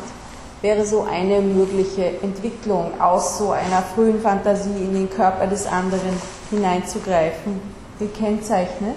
[0.61, 6.21] wäre so eine mögliche Entwicklung aus so einer frühen Fantasie in den Körper des anderen
[6.49, 7.61] hineinzugreifen,
[7.97, 8.95] gekennzeichnet.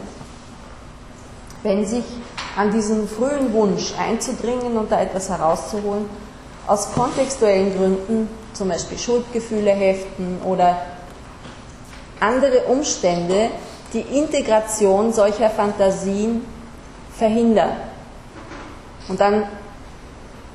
[1.62, 2.04] Wenn sich
[2.56, 6.06] an diesen frühen Wunsch einzudringen und da etwas herauszuholen,
[6.66, 10.76] aus kontextuellen Gründen, zum Beispiel Schuldgefühle heften oder
[12.20, 13.50] andere Umstände,
[13.92, 16.44] die Integration solcher Fantasien
[17.16, 17.72] verhindern.
[19.08, 19.44] Und dann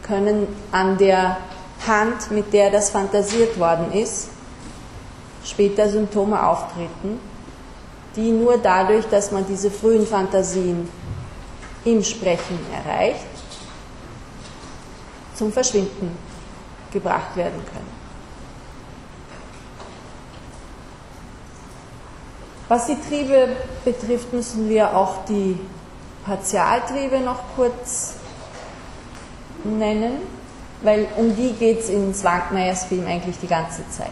[0.03, 1.37] können an der
[1.85, 4.29] Hand, mit der das fantasiert worden ist,
[5.43, 7.19] später Symptome auftreten,
[8.15, 10.89] die nur dadurch, dass man diese frühen Fantasien
[11.83, 13.34] im Sprechen erreicht,
[15.35, 16.17] zum Verschwinden
[16.91, 18.05] gebracht werden können.
[22.67, 23.49] Was die Triebe
[23.83, 25.59] betrifft, müssen wir auch die
[26.25, 28.15] Partialtriebe noch kurz
[29.63, 30.17] nennen,
[30.81, 34.09] weil um die geht es in Swankmeyers Film eigentlich die ganze Zeit.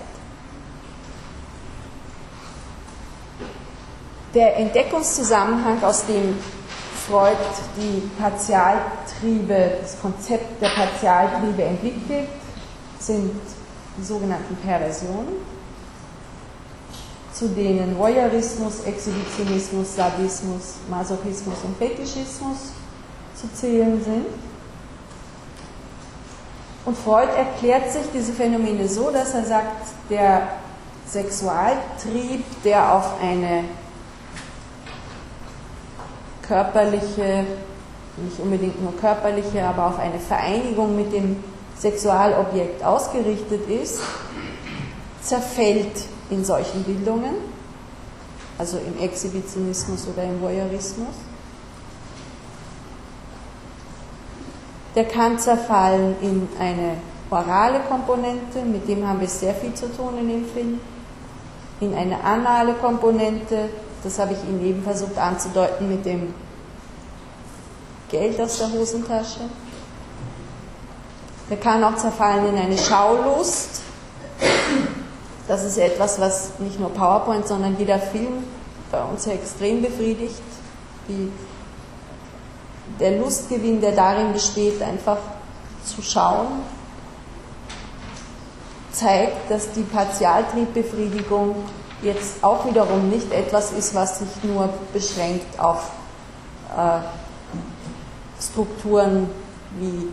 [4.35, 6.37] Der Entdeckungszusammenhang, aus dem
[7.07, 7.37] Freud
[7.77, 9.02] die Partialtriebe,
[9.47, 12.29] das Konzept der Partialtriebe entwickelt,
[12.99, 13.31] sind
[13.97, 15.53] die sogenannten Perversionen
[17.33, 22.73] zu denen Voyeurismus, Exhibitionismus, Sadismus, Masochismus und Fetischismus
[23.35, 24.27] zu zählen sind.
[26.85, 30.49] Und Freud erklärt sich diese Phänomene so, dass er sagt, der
[31.07, 33.63] Sexualtrieb, der auf eine
[36.41, 37.45] körperliche,
[38.17, 41.37] nicht unbedingt nur körperliche, aber auf eine Vereinigung mit dem
[41.77, 44.01] Sexualobjekt ausgerichtet ist,
[45.21, 47.35] zerfällt in solchen Bildungen,
[48.57, 51.15] also im Exhibitionismus oder im Voyeurismus.
[54.95, 56.97] Der kann zerfallen in eine
[57.31, 60.79] orale Komponente, mit dem haben wir sehr viel zu tun in dem Film,
[61.79, 63.69] in eine anale Komponente,
[64.03, 66.33] das habe ich Ihnen eben versucht anzudeuten mit dem
[68.13, 69.39] Geld aus der Hosentasche.
[71.49, 73.81] Der kann auch zerfallen in eine Schaulust,
[75.47, 78.43] das ist etwas, was nicht nur PowerPoint, sondern jeder Film
[78.91, 80.41] bei uns ja extrem befriedigt.
[81.09, 81.31] Die,
[82.99, 85.17] der Lustgewinn, der darin besteht, einfach
[85.83, 86.47] zu schauen,
[88.91, 91.55] zeigt, dass die Partialtriebbefriedigung
[92.03, 95.89] jetzt auch wiederum nicht etwas ist, was sich nur beschränkt auf
[96.77, 96.99] äh,
[98.51, 99.29] Strukturen
[99.79, 100.09] wie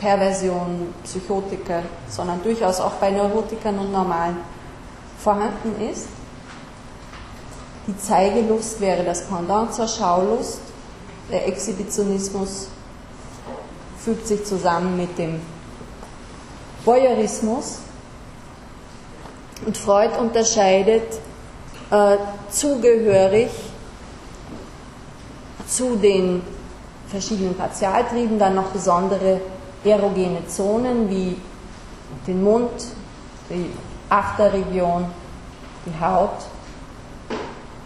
[0.00, 4.36] Perversion, Psychotiker, sondern durchaus auch bei Neurotikern und Normalen
[5.18, 6.08] vorhanden ist.
[7.86, 10.60] Die Zeigelust wäre das Pendant zur Schaulust.
[11.30, 12.68] Der Exhibitionismus
[13.98, 15.40] fügt sich zusammen mit dem
[16.84, 17.78] Voyeurismus.
[19.66, 21.18] Und Freud unterscheidet
[21.90, 22.16] äh,
[22.50, 23.50] zugehörig
[25.70, 26.42] zu den
[27.08, 29.40] verschiedenen Partialtrieben dann noch besondere
[29.84, 31.36] erogene Zonen wie
[32.26, 32.70] den Mund,
[33.48, 33.70] die
[34.08, 35.06] Achterregion,
[35.86, 36.30] die Haut.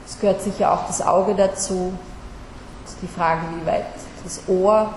[0.06, 1.92] Es gehört sicher auch das Auge dazu.
[2.84, 3.86] Ist die Frage, wie weit
[4.24, 4.92] das Ohr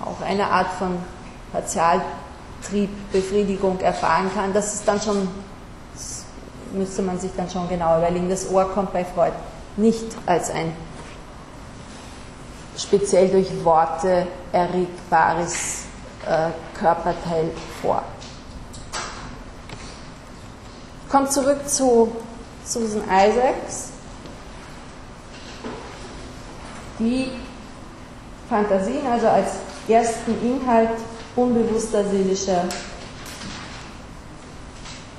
[0.00, 0.96] auch eine Art von
[1.52, 4.52] Partialtriebbefriedigung erfahren kann.
[4.52, 5.28] Das ist dann schon,
[5.94, 6.24] das
[6.72, 8.28] müsste man sich dann schon genau überlegen.
[8.28, 9.32] Das Ohr kommt bei Freud
[9.76, 10.72] nicht als ein
[12.78, 15.82] speziell durch Worte erregbares
[16.26, 17.50] äh, Körperteil
[17.82, 18.02] vor.
[21.10, 22.12] Kommt zurück zu
[22.64, 23.90] Susan Isaacs,
[26.98, 27.30] die
[28.48, 29.52] Fantasien also als
[29.88, 30.90] ersten Inhalt
[31.34, 32.64] unbewusster seelischer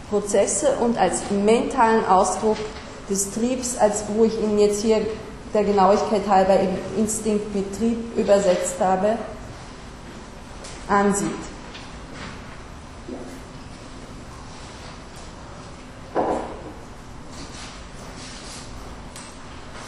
[0.09, 2.57] Prozesse und als mentalen Ausdruck
[3.09, 5.05] des Triebs, als wo ich Ihnen jetzt hier
[5.53, 9.17] der Genauigkeit halber eben Instinkt mit Trieb übersetzt habe,
[10.87, 11.29] ansieht.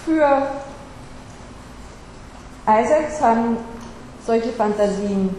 [0.06, 0.48] Für
[2.68, 3.58] Isaacs haben
[4.26, 5.36] solche Fantasien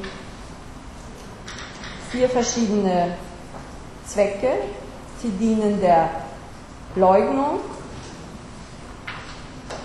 [2.10, 3.16] vier verschiedene
[4.06, 4.52] Zwecke.
[5.20, 6.10] Sie dienen der
[6.94, 7.60] Leugnung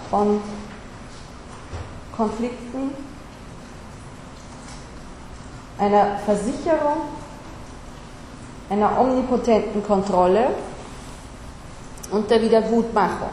[0.10, 0.42] von
[2.16, 2.92] Konflikten
[5.78, 7.02] einer Versicherung,
[8.70, 10.50] einer omnipotenten Kontrolle
[12.12, 13.30] und der Wiedergutmachung.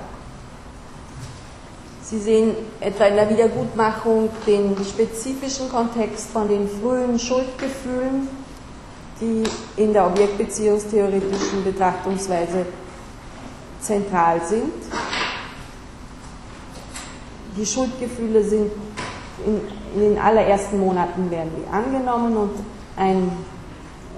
[2.02, 8.28] Sie sehen etwa in der Wiedergutmachung den spezifischen Kontext von den frühen Schuldgefühlen,
[9.20, 9.44] die
[9.80, 12.66] in der objektbeziehungstheoretischen Betrachtungsweise
[13.80, 14.72] zentral sind.
[17.56, 18.72] Die Schuldgefühle sind
[19.46, 19.60] in,
[19.94, 22.50] in den allerersten Monaten werden die angenommen und
[22.96, 23.30] ein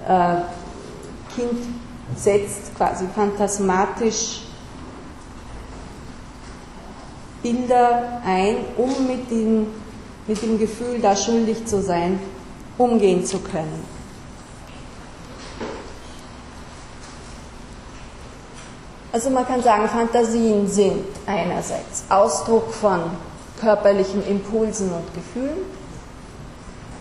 [0.07, 0.41] äh,
[1.35, 1.59] Kind
[2.15, 4.41] setzt quasi phantasmatisch
[7.43, 9.67] Bilder ein, um mit dem,
[10.25, 12.19] mit dem Gefühl, da schuldig zu sein,
[12.77, 13.96] umgehen zu können.
[19.17, 23.01] Also man kann sagen, Fantasien sind einerseits Ausdruck von
[23.59, 25.57] körperlichen Impulsen und Gefühlen.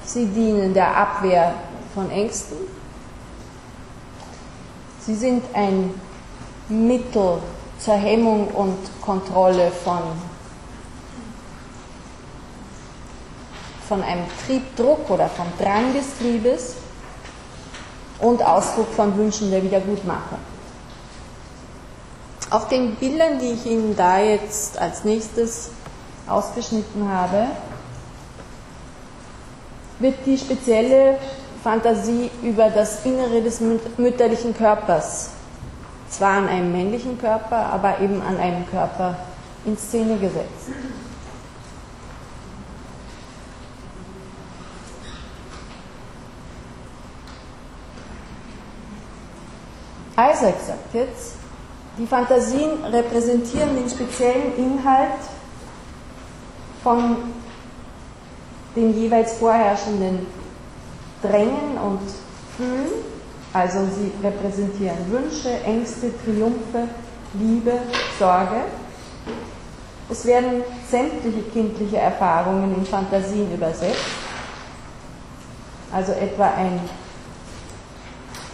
[0.07, 1.53] Sie dienen der Abwehr
[1.93, 2.57] von Ängsten.
[5.01, 5.93] Sie sind ein
[6.71, 7.37] Mittel
[7.81, 10.01] zur Hemmung und Kontrolle von,
[13.87, 16.77] von einem Triebdruck oder vom Drang des Triebes
[18.21, 20.39] und Ausdruck von Wünschen der Wiedergutmachung.
[22.49, 25.71] Auf den Bildern, die ich Ihnen da jetzt als nächstes
[26.29, 27.47] ausgeschnitten habe,
[29.99, 31.19] wird die spezielle
[31.65, 33.61] Fantasie über das Innere des
[33.97, 35.31] mütterlichen Körpers,
[36.09, 39.17] zwar an einem männlichen Körper, aber eben an einem Körper
[39.65, 40.71] in Szene gesetzt.
[50.17, 51.35] Isaac sagt jetzt,
[51.99, 55.19] die Fantasien repräsentieren den speziellen Inhalt
[56.83, 57.17] von
[58.75, 60.27] dem jeweils vorherrschenden
[61.23, 62.01] Drängen und
[62.57, 62.93] Fühlen.
[63.53, 66.89] Also sie repräsentieren Wünsche, Ängste, Triumphe,
[67.35, 67.73] Liebe,
[68.19, 68.63] Sorge.
[70.11, 73.97] Es werden sämtliche kindliche Erfahrungen in Fantasien übersetzt.
[75.93, 76.81] Also etwa ein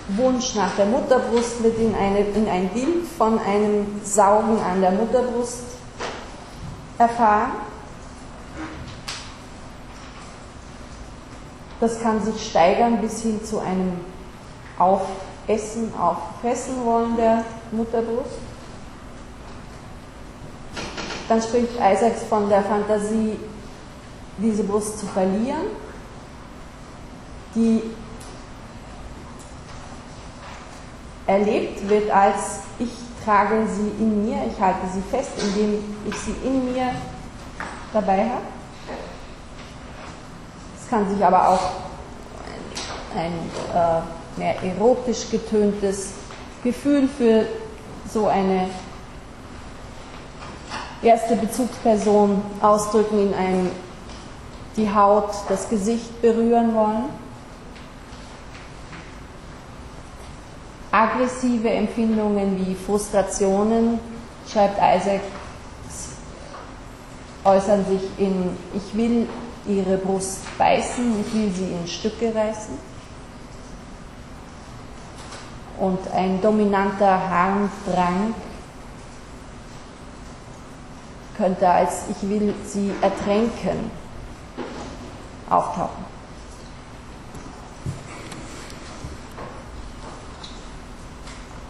[0.08, 4.90] Wunsch nach der Mutterbrust wird in, eine, in ein Bild von einem Saugen an der
[4.90, 5.62] Mutterbrust
[6.98, 7.52] erfahren.
[11.80, 14.00] Das kann sich steigern bis hin zu einem
[14.78, 18.38] Aufessen, Auffressen wollen der Mutterbrust.
[21.28, 23.38] Dann spricht Isaacs von der Fantasie,
[24.38, 25.66] diese Brust zu verlieren,
[27.54, 27.82] die
[31.26, 32.90] erlebt wird als ich
[33.24, 36.90] trage sie in mir, ich halte sie fest, indem ich sie in mir
[37.92, 38.42] dabei habe.
[40.80, 41.70] Es kann sich aber auch
[43.16, 43.32] ein,
[43.74, 46.12] äh, mehr erotisch getöntes
[46.64, 47.46] Gefühl für
[48.10, 48.68] so eine
[51.02, 53.70] erste Bezugsperson ausdrücken, in einem
[54.76, 57.21] die Haut, das Gesicht berühren wollen.
[60.92, 63.98] Aggressive Empfindungen wie Frustrationen,
[64.50, 65.22] schreibt Isaac,
[67.44, 69.26] äußern sich in, ich will
[69.66, 72.92] ihre Brust beißen, ich will sie in Stücke reißen.
[75.80, 78.34] Und ein dominanter Harmdrang
[81.36, 83.90] könnte als ich will sie ertränken
[85.48, 86.11] auftauchen.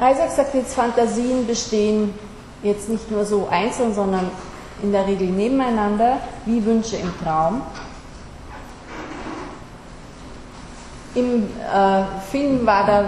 [0.02, 2.12] Isaac sagt jetzt, Fantasien bestehen
[2.64, 4.28] jetzt nicht nur so einzeln, sondern
[4.82, 7.62] in der Regel nebeneinander, wie Wünsche im Traum.
[11.14, 13.04] Im äh, Film war da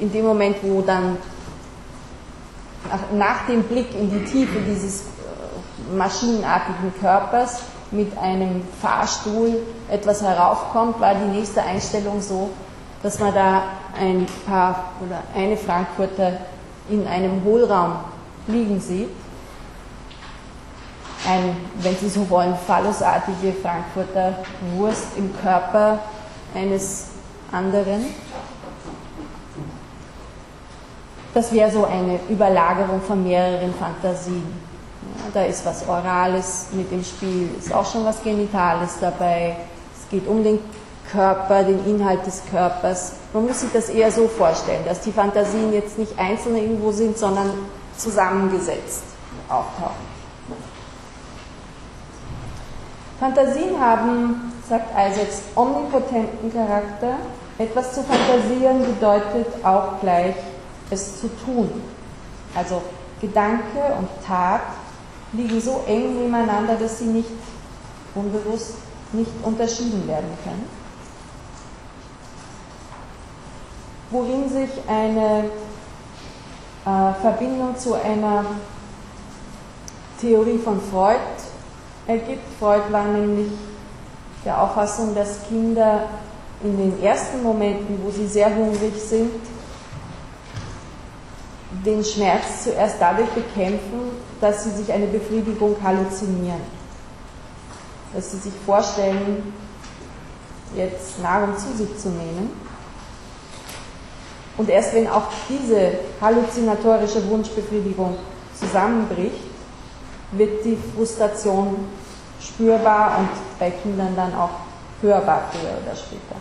[0.00, 1.18] in dem Moment, wo dann
[2.90, 10.22] nach, nach dem Blick in die Tiefe dieses äh, maschinenartigen Körpers mit einem Fahrstuhl etwas
[10.22, 12.48] heraufkommt, war die nächste Einstellung so,
[13.02, 13.62] dass man da
[13.98, 16.38] ein paar oder eine Frankfurter
[16.88, 17.96] in einem Hohlraum
[18.46, 19.10] liegen sieht.
[21.28, 24.38] Ein, wenn Sie so wollen, phallusartige Frankfurter
[24.76, 25.98] Wurst im Körper
[26.54, 27.08] eines
[27.52, 28.06] anderen.
[31.34, 34.68] Das wäre so eine Überlagerung von mehreren Fantasien.
[35.18, 39.56] Ja, da ist was Orales mit im Spiel, ist auch schon was Genitales dabei.
[39.94, 40.58] Es geht um den
[41.10, 43.12] Körper, den Inhalt des Körpers.
[43.32, 47.16] Man muss sich das eher so vorstellen, dass die Fantasien jetzt nicht einzeln irgendwo sind,
[47.16, 47.50] sondern
[47.96, 49.02] zusammengesetzt
[49.48, 50.18] auftauchen.
[53.18, 57.16] Fantasien haben, sagt Isaacs, omnipotenten Charakter.
[57.58, 60.36] Etwas zu fantasieren bedeutet auch gleich
[60.90, 61.68] es zu tun.
[62.54, 62.80] Also
[63.20, 64.60] Gedanke und Tat
[65.32, 67.30] liegen so eng nebeneinander, dass sie nicht
[68.14, 68.74] unbewusst
[69.12, 70.77] nicht unterschieden werden können.
[74.10, 75.50] Worin sich eine
[76.86, 78.44] äh, Verbindung zu einer
[80.20, 81.18] Theorie von Freud
[82.06, 82.42] ergibt.
[82.58, 83.52] Freud war nämlich
[84.44, 86.04] der Auffassung, dass Kinder
[86.62, 89.30] in den ersten Momenten, wo sie sehr hungrig sind,
[91.84, 96.62] den Schmerz zuerst dadurch bekämpfen, dass sie sich eine Befriedigung halluzinieren.
[98.14, 99.52] Dass sie sich vorstellen,
[100.74, 102.67] jetzt Nahrung zu sich zu nehmen.
[104.58, 108.16] Und erst wenn auch diese halluzinatorische Wunschbefriedigung
[108.58, 109.48] zusammenbricht,
[110.32, 111.88] wird die Frustration
[112.40, 113.28] spürbar und
[113.58, 114.50] bei Kindern dann auch
[115.00, 116.36] hörbar früher oder später.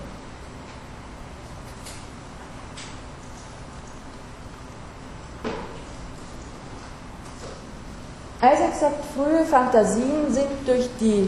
[8.42, 11.28] Isaac sagt, frühe Fantasien sind durch die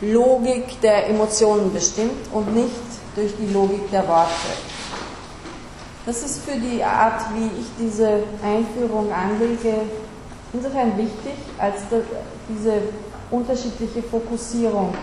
[0.00, 2.70] Logik der Emotionen bestimmt und nicht
[3.14, 4.75] durch die Logik der Worte.
[6.06, 9.82] Das ist für die Art, wie ich diese Einführung anlege,
[10.52, 11.80] insofern wichtig, als
[12.48, 12.74] diese
[13.32, 14.94] unterschiedliche Fokussierung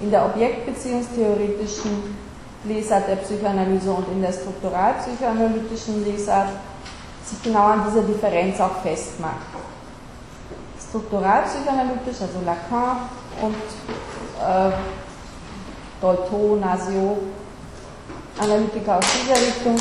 [0.00, 2.16] in der objektbeziehungstheoretischen
[2.64, 6.50] Lesart der Psychoanalyse und in der strukturalpsychoanalytischen Lesart
[7.24, 9.46] sich genau an dieser Differenz auch festmacht.
[10.86, 12.98] Strukturalpsychoanalytisch, also Lacan
[13.40, 13.54] und
[14.38, 14.72] äh,
[16.02, 17.18] Dolto, Nasio,
[18.38, 19.76] Analytiker aus dieser Richtung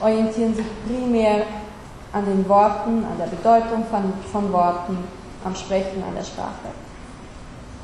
[0.00, 1.44] orientieren sich primär
[2.12, 4.98] an den Worten, an der Bedeutung von, von Worten,
[5.44, 6.72] am Sprechen, an der Sprache.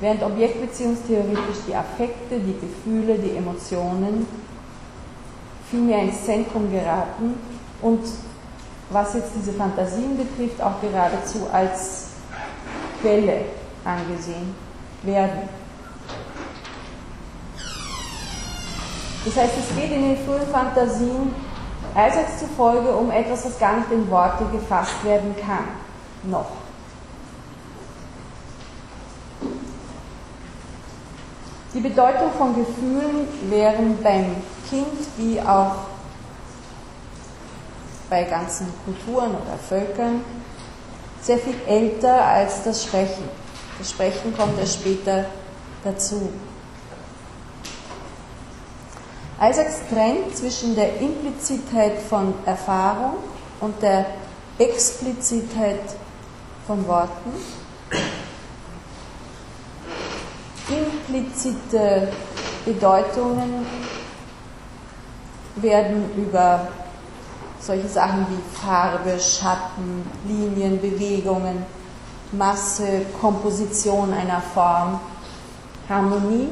[0.01, 4.27] Während objektbeziehungstheoretisch die Affekte, die Gefühle, die Emotionen
[5.71, 7.35] vielmehr ins Zentrum geraten
[7.83, 8.01] und
[8.91, 12.09] was jetzt diese Fantasien betrifft, auch geradezu als
[13.01, 13.43] Quelle
[13.85, 14.55] angesehen
[15.03, 15.49] werden.
[19.25, 21.33] Das heißt, es geht in den frühen Fantasien
[21.95, 25.65] Isaacs zufolge um etwas, was gar nicht in Worte gefasst werden kann.
[26.25, 26.51] Noch.
[31.75, 34.37] Die Bedeutung von Gefühlen wären beim
[34.69, 34.87] Kind
[35.17, 35.75] wie auch
[38.11, 40.23] bei ganzen Kulturen oder Völkern
[41.23, 43.25] sehr viel älter als das Sprechen.
[43.79, 45.25] Das Sprechen kommt erst später
[45.83, 46.31] dazu.
[49.45, 53.17] Isaacs trennt zwischen der Implizitheit von Erfahrung
[53.59, 54.07] und der
[54.57, 55.81] Explizitheit
[56.65, 57.33] von Worten.
[60.69, 62.13] Implizite
[62.65, 63.67] Bedeutungen
[65.57, 66.69] werden über
[67.59, 71.67] solche Sachen wie Farbe, Schatten, Linien, Bewegungen,
[72.31, 75.01] Masse, Komposition einer Form,
[75.89, 76.51] Harmonie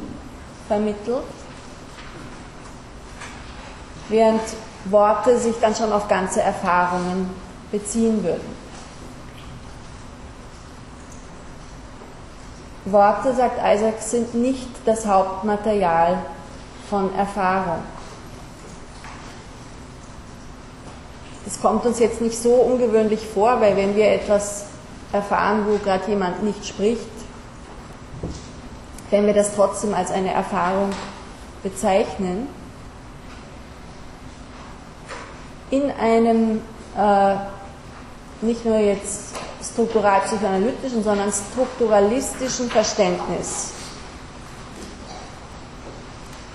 [0.67, 1.23] vermittelt
[4.11, 4.43] während
[4.87, 7.31] Worte sich dann schon auf ganze Erfahrungen
[7.71, 8.61] beziehen würden.
[12.87, 16.19] Worte, sagt Isaac, sind nicht das Hauptmaterial
[16.89, 17.83] von Erfahrung.
[21.45, 24.67] Das kommt uns jetzt nicht so ungewöhnlich vor, weil wenn wir etwas
[25.13, 27.01] erfahren, wo gerade jemand nicht spricht,
[29.11, 30.91] wenn wir das trotzdem als eine Erfahrung
[31.63, 32.47] bezeichnen,
[35.71, 36.61] in einem
[36.97, 37.35] äh,
[38.43, 43.73] nicht nur jetzt struktural-psychoanalytischen, sondern strukturalistischen Verständnis.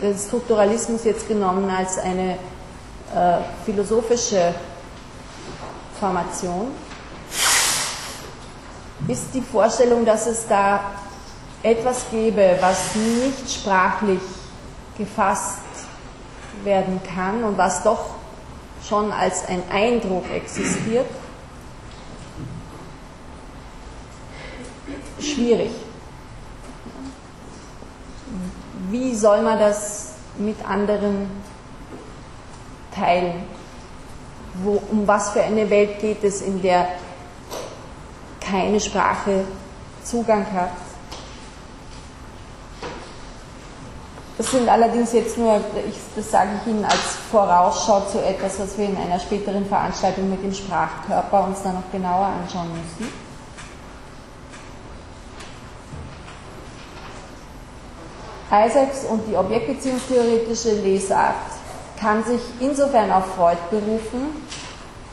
[0.01, 2.33] Der Strukturalismus jetzt genommen als eine
[3.15, 4.53] äh, philosophische
[5.99, 6.71] Formation,
[9.07, 10.79] ist die Vorstellung, dass es da
[11.63, 14.19] etwas gäbe, was nicht sprachlich
[14.97, 15.59] gefasst
[16.63, 18.15] werden kann und was doch
[18.87, 21.07] schon als ein Eindruck existiert,
[25.19, 25.71] schwierig.
[28.91, 31.29] Wie soll man das mit anderen
[32.93, 33.43] teilen?
[34.63, 36.87] Wo, um was für eine Welt geht es, in der
[38.39, 39.43] keine Sprache
[40.03, 40.84] Zugang hat?
[44.37, 48.77] Das sind allerdings jetzt nur, ich, das sage ich Ihnen als Vorausschau zu etwas, was
[48.77, 53.11] wir in einer späteren Veranstaltung mit dem Sprachkörper uns dann noch genauer anschauen müssen.
[58.51, 61.35] Isaacs und die objektbeziehungstheoretische Lesart
[61.99, 64.45] kann sich insofern auf Freud berufen,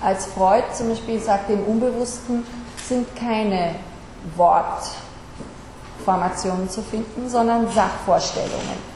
[0.02, 2.44] als Freud zum Beispiel sagt, im Unbewussten
[2.88, 3.76] sind keine
[4.36, 4.90] Wort-
[6.00, 8.91] Informationen zu finden, sondern Sachvorstellungen.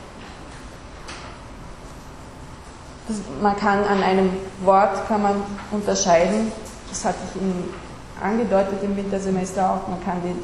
[3.08, 4.30] Das, man kann an einem
[4.64, 6.50] Wort kann man unterscheiden,
[6.88, 7.72] das hatte ich Ihnen
[8.20, 10.42] angedeutet im Wintersemester auch, man kann den,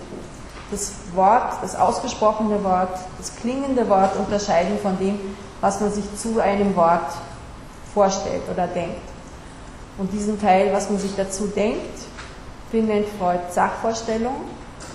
[0.70, 5.18] das Wort, das ausgesprochene Wort, das klingende Wort unterscheiden von dem,
[5.60, 7.12] was man sich zu einem Wort
[7.94, 9.00] vorstellt oder denkt.
[9.98, 11.98] Und diesen Teil, was man sich dazu denkt,
[12.72, 14.34] den nennt Freud Sachvorstellung.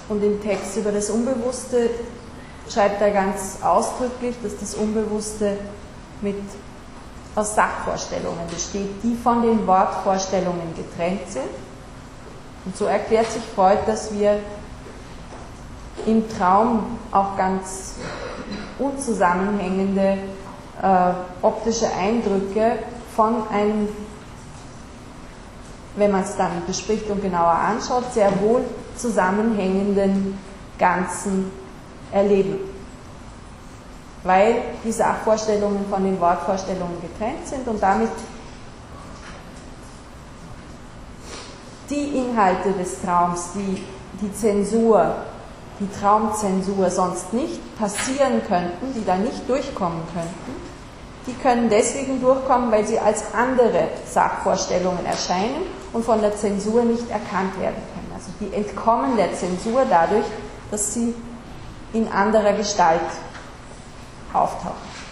[0.10, 1.90] Und im Text über das Unbewusste
[2.70, 5.58] schreibt er ganz ausdrücklich, dass das Unbewusste
[6.22, 6.38] mit
[7.38, 11.50] aus Sachvorstellungen besteht, die von den Wortvorstellungen getrennt sind.
[12.66, 14.40] Und so erklärt sich Freud, dass wir
[16.08, 17.96] im Traum auch ganz
[18.80, 20.18] unzusammenhängende
[20.82, 21.12] äh,
[21.44, 22.80] optische Eindrücke
[23.16, 23.90] von einem,
[25.96, 28.64] wenn man es dann bespricht und genauer anschaut, sehr wohl
[28.96, 30.40] zusammenhängenden
[30.80, 31.52] Ganzen
[32.12, 32.77] erleben
[34.28, 38.12] weil die Sachvorstellungen von den Wortvorstellungen getrennt sind und damit
[41.90, 43.84] die Inhalte des Traums, die
[44.22, 45.16] die Zensur,
[45.80, 50.68] die Traumzensur sonst nicht passieren könnten, die da nicht durchkommen könnten,
[51.28, 55.64] die können deswegen durchkommen, weil sie als andere Sachvorstellungen erscheinen
[55.94, 58.12] und von der Zensur nicht erkannt werden können.
[58.14, 60.26] Also die entkommen der Zensur dadurch,
[60.72, 61.14] dass sie
[61.94, 63.02] in anderer Gestalt
[64.34, 65.08] auftauchen.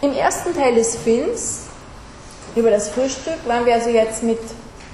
[0.00, 1.66] Im ersten Teil des Films
[2.54, 4.38] über das Frühstück waren wir also jetzt mit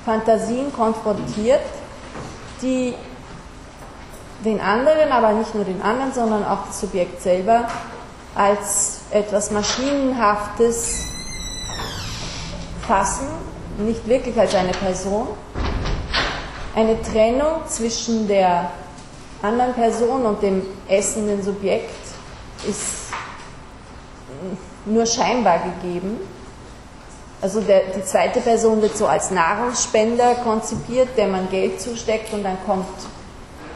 [0.04, 1.60] Fantasien konfrontiert,
[2.62, 2.94] die
[4.44, 7.68] den anderen, aber nicht nur den anderen, sondern auch das Subjekt selber
[8.34, 11.04] als etwas Maschinenhaftes
[12.86, 13.28] fassen
[13.78, 15.28] nicht wirklich als eine Person.
[16.74, 18.70] Eine Trennung zwischen der
[19.42, 21.90] anderen Person und dem essenden Subjekt
[22.68, 23.12] ist
[24.86, 26.18] nur scheinbar gegeben.
[27.40, 32.42] Also der, die zweite Person wird so als Nahrungsspender konzipiert, der man Geld zusteckt und
[32.42, 32.86] dann kommt,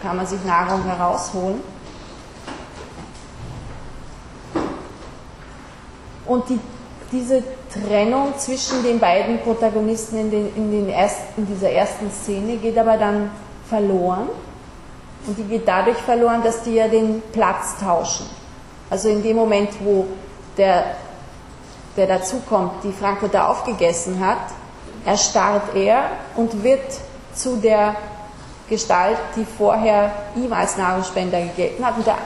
[0.02, 1.60] kann man sich Nahrung herausholen.
[6.24, 6.58] Und die
[7.12, 7.42] diese
[7.72, 12.76] Trennung zwischen den beiden Protagonisten in, den, in, den ersten, in dieser ersten Szene geht
[12.76, 13.30] aber dann
[13.68, 14.28] verloren.
[15.26, 18.26] Und die geht dadurch verloren, dass die ja den Platz tauschen.
[18.90, 20.06] Also in dem Moment, wo
[20.56, 20.96] der,
[21.96, 24.38] der dazukommt, die Frankfurter aufgegessen hat,
[25.04, 26.80] erstarrt er und wird
[27.34, 27.96] zu der
[28.68, 32.18] Gestalt, die vorher ihm als Nahrungsspender gegolten hat, und der,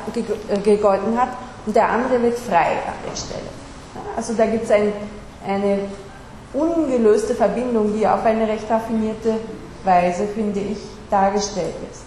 [0.49, 1.29] äh, gegolten hat,
[1.67, 3.62] und der andere wird frei an der Stelle.
[4.17, 4.93] Also da gibt es ein,
[5.47, 5.79] eine
[6.53, 9.37] ungelöste Verbindung, die auf eine recht raffinierte
[9.85, 10.79] Weise, finde ich,
[11.11, 12.03] dargestellt ist.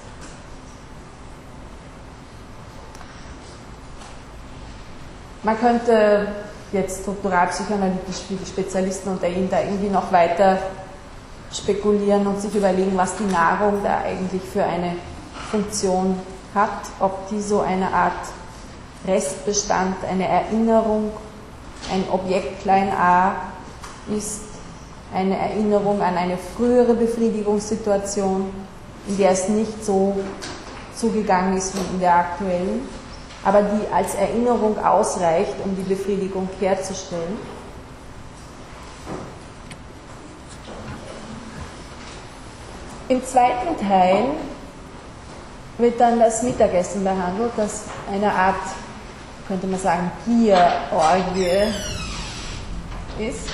[5.43, 6.27] Man könnte
[6.71, 10.57] jetzt strukturalpsychoanalytisch für die Spezialisten unter Ihnen da irgendwie noch weiter
[11.51, 14.95] spekulieren und sich überlegen, was die Nahrung da eigentlich für eine
[15.51, 16.19] Funktion
[16.53, 18.13] hat, ob die so eine Art
[19.07, 21.11] Restbestand, eine Erinnerung
[21.91, 23.35] ein Objekt klein a
[24.15, 24.41] ist
[25.13, 28.51] eine Erinnerung an eine frühere Befriedigungssituation,
[29.07, 30.15] in der es nicht so
[30.95, 32.87] zugegangen ist wie in der aktuellen,
[33.43, 37.37] aber die als Erinnerung ausreicht, um die Befriedigung herzustellen.
[43.07, 44.31] Im zweiten Teil
[45.77, 48.55] wird dann das Mittagessen behandelt, das eine Art
[49.47, 51.71] könnte man sagen, Gierorgie
[53.19, 53.49] ist.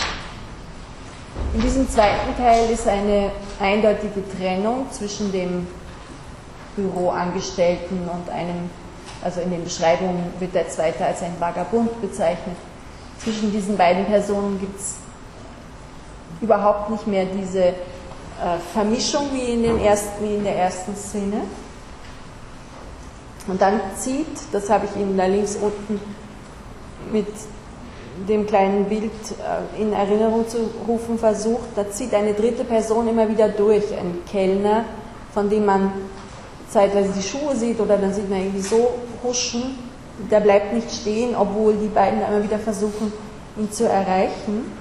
[1.54, 5.68] In diesem zweiten Teil ist eine eindeutige Trennung zwischen dem
[6.76, 8.70] Büroangestellten und einem,
[9.22, 12.56] also in den Beschreibungen wird der zweite als ein Vagabund bezeichnet.
[13.20, 14.96] Zwischen diesen beiden Personen gibt es
[16.42, 17.74] überhaupt nicht mehr diese äh,
[18.74, 21.42] Vermischung wie in, den ersten, wie in der ersten Szene.
[23.48, 26.00] Und dann zieht, das habe ich Ihnen da links unten
[27.12, 27.28] mit
[28.28, 33.28] dem kleinen Bild äh, in Erinnerung zu rufen versucht, da zieht eine dritte Person immer
[33.28, 34.86] wieder durch, ein Kellner,
[35.34, 35.92] von dem man
[36.70, 38.92] zeitweise die Schuhe sieht oder dann sieht man irgendwie so
[39.24, 39.78] huschen,
[40.30, 43.12] der bleibt nicht stehen, obwohl die beiden immer wieder versuchen,
[43.58, 44.72] ihn zu erreichen.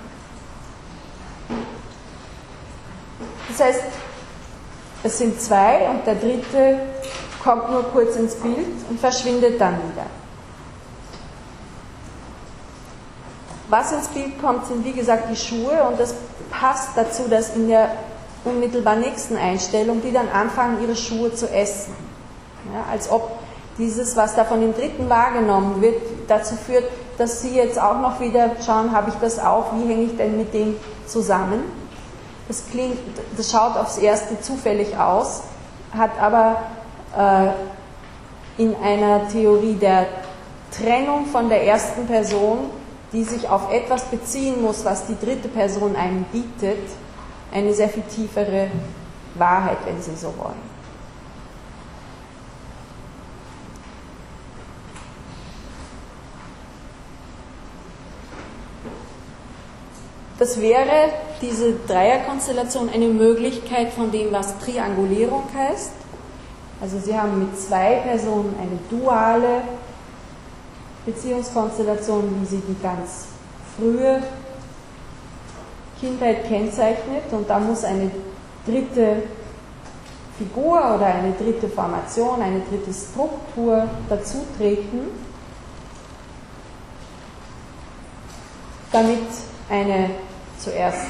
[3.48, 3.84] Das heißt,
[5.02, 6.78] es sind zwei und der dritte
[7.42, 10.06] kommt nur kurz ins Bild und verschwindet dann wieder.
[13.70, 16.14] was ins Bild kommt, sind wie gesagt die Schuhe und das
[16.50, 17.92] passt dazu, dass in der
[18.44, 21.94] unmittelbar nächsten Einstellung die dann anfangen, ihre Schuhe zu essen.
[22.74, 23.30] Ja, als ob
[23.78, 26.84] dieses, was da von dem Dritten wahrgenommen wird, dazu führt,
[27.16, 30.36] dass sie jetzt auch noch wieder schauen, habe ich das auch, wie hänge ich denn
[30.36, 30.76] mit dem
[31.06, 31.62] zusammen.
[32.48, 32.98] Das klingt,
[33.36, 35.42] das schaut aufs Erste zufällig aus,
[35.96, 36.56] hat aber
[37.14, 40.06] in einer Theorie der
[40.70, 42.70] Trennung von der ersten Person,
[43.12, 46.78] die sich auf etwas beziehen muss, was die dritte Person einem bietet,
[47.52, 48.68] eine sehr viel tiefere
[49.34, 50.70] Wahrheit, wenn Sie so wollen.
[60.38, 61.10] Das wäre
[61.42, 65.92] diese Dreierkonstellation eine Möglichkeit von dem, was Triangulierung heißt.
[66.80, 69.62] Also Sie haben mit zwei Personen eine duale
[71.04, 73.26] Beziehungskonstellation, wie sie die ganz
[73.76, 74.22] frühe
[76.00, 77.24] Kindheit kennzeichnet.
[77.32, 78.10] Und da muss eine
[78.66, 79.22] dritte
[80.38, 85.08] Figur oder eine dritte Formation, eine dritte Struktur dazutreten,
[88.90, 89.26] damit
[89.68, 90.10] eine
[90.58, 91.06] zuerst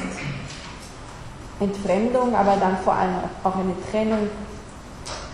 [1.61, 4.29] Entfremdung, aber dann vor allem auch eine Trennung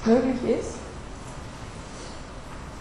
[0.06, 0.74] möglich ist.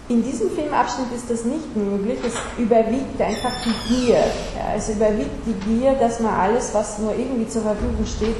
[0.07, 2.19] In diesem Filmabschnitt ist das nicht möglich.
[2.23, 4.17] Es überwiegt einfach die Gier.
[4.17, 8.35] Ja, es überwiegt die Gier, dass man alles, was nur irgendwie zur Verfügung steht,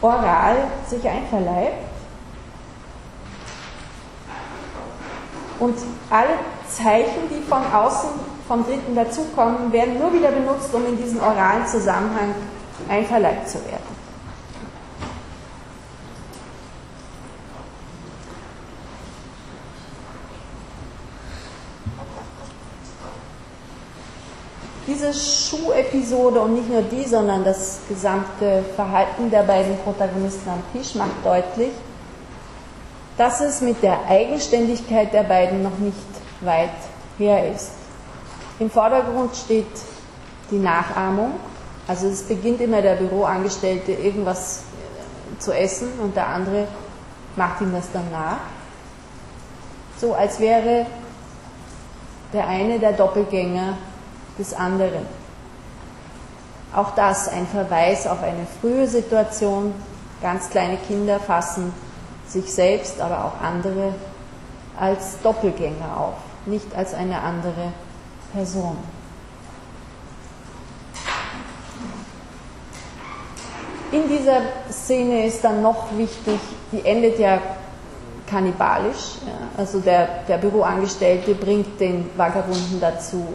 [0.00, 1.88] oral sich einverleibt.
[5.58, 5.74] Und
[6.08, 8.10] alle Zeichen, die von außen
[8.46, 12.32] vom Dritten dazukommen, werden nur wieder benutzt, um in diesen oralen Zusammenhang
[12.88, 13.97] einverleibt zu werden.
[24.88, 30.94] Diese Schuhepisode und nicht nur die, sondern das gesamte Verhalten der beiden Protagonisten am Tisch
[30.94, 31.72] macht deutlich,
[33.18, 35.98] dass es mit der Eigenständigkeit der beiden noch nicht
[36.40, 36.70] weit
[37.18, 37.72] her ist.
[38.58, 39.66] Im Vordergrund steht
[40.50, 41.32] die Nachahmung.
[41.86, 44.62] Also es beginnt immer der Büroangestellte irgendwas
[45.38, 46.66] zu essen und der andere
[47.36, 48.38] macht ihm das dann nach.
[50.00, 50.86] So als wäre
[52.32, 53.76] der eine der Doppelgänger
[54.38, 55.06] des anderen.
[56.74, 59.74] Auch das ein Verweis auf eine frühe Situation.
[60.22, 61.72] Ganz kleine Kinder fassen
[62.26, 63.94] sich selbst, aber auch andere
[64.78, 66.14] als Doppelgänger auf,
[66.46, 67.72] nicht als eine andere
[68.32, 68.76] Person.
[73.90, 76.38] In dieser Szene ist dann noch wichtig,
[76.72, 77.40] die endet ja
[78.28, 79.16] kannibalisch.
[79.26, 83.26] Ja, also der, der Büroangestellte bringt den Vagabunden dazu,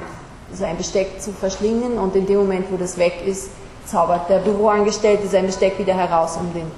[0.54, 3.50] sein Besteck zu verschlingen und in dem Moment, wo das weg ist,
[3.86, 6.72] zaubert der Büroangestellte sein Besteck wieder heraus, um den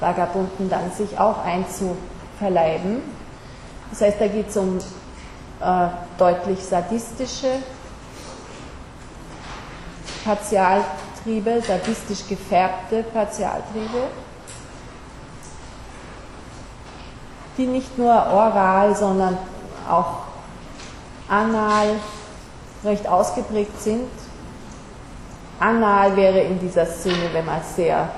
[0.00, 3.02] Vagabunden dann sich auch einzuverleiben.
[3.90, 7.58] Das heißt, da geht es um äh, deutlich sadistische
[10.24, 14.08] Partialtriebe, sadistisch gefärbte Partialtriebe,
[17.58, 19.36] die nicht nur oral, sondern
[19.88, 20.22] auch
[21.28, 21.96] anal
[22.84, 24.08] recht ausgeprägt sind.
[25.60, 28.08] Anal wäre in dieser Szene, wenn man sehr,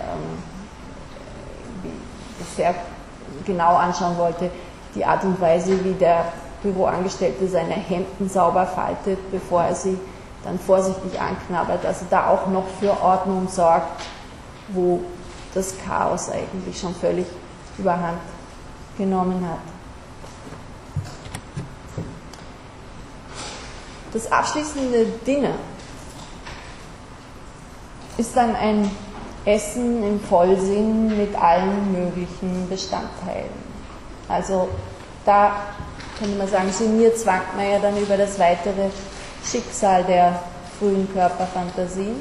[0.00, 0.42] ähm,
[2.56, 2.74] sehr
[3.46, 4.50] genau anschauen wollte,
[4.94, 9.98] die Art und Weise, wie der Büroangestellte seine Hemden sauber faltet, bevor er sie
[10.44, 11.84] dann vorsichtig anknabbert.
[11.86, 14.02] Also da auch noch für Ordnung sorgt,
[14.68, 15.00] wo
[15.54, 17.26] das Chaos eigentlich schon völlig
[17.78, 18.18] überhand
[18.96, 19.77] genommen hat.
[24.18, 25.54] Das abschließende Dinner
[28.16, 28.90] ist dann ein
[29.44, 33.52] Essen im Vollsinn mit allen möglichen Bestandteilen.
[34.26, 34.70] Also
[35.24, 35.52] da
[36.18, 38.90] könnte man sagen, sinniert ja dann über das weitere
[39.44, 40.42] Schicksal der
[40.80, 42.16] frühen Körperfantasien.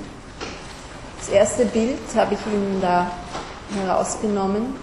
[1.18, 3.10] Das erste Bild habe ich Ihnen da
[3.76, 4.76] herausgenommen.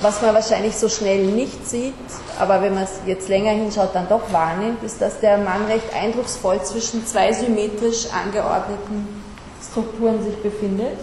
[0.00, 1.94] Was man wahrscheinlich so schnell nicht sieht,
[2.38, 5.94] aber wenn man es jetzt länger hinschaut, dann doch wahrnimmt, ist, dass der Mann recht
[5.94, 9.22] eindrucksvoll zwischen zwei symmetrisch angeordneten
[9.70, 10.98] Strukturen sich befindet.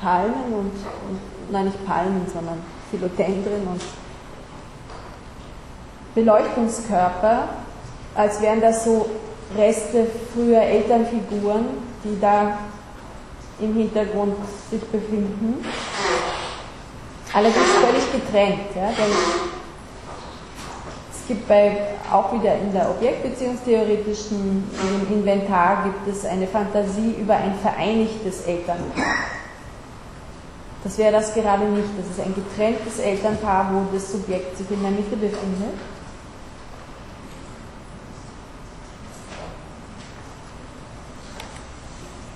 [0.00, 0.72] Palmen und,
[1.08, 3.82] und nein, nicht Palmen, sondern Philodendren und
[6.14, 7.48] Beleuchtungskörper,
[8.14, 9.06] als wären das so
[9.56, 11.66] Reste früher Elternfiguren,
[12.02, 12.58] die da
[13.60, 14.36] im Hintergrund
[14.70, 15.64] sich befinden.
[17.36, 18.74] Allerdings völlig getrennt.
[18.74, 18.88] Ja?
[21.12, 27.36] Es gibt bei, auch wieder in der objektbeziehungstheoretischen im Inventar gibt es eine Fantasie über
[27.36, 29.04] ein vereinigtes Elternpaar.
[30.82, 31.88] Das wäre das gerade nicht.
[31.98, 35.74] Das ist ein getrenntes Elternpaar, wo das Subjekt sich in der Mitte befindet.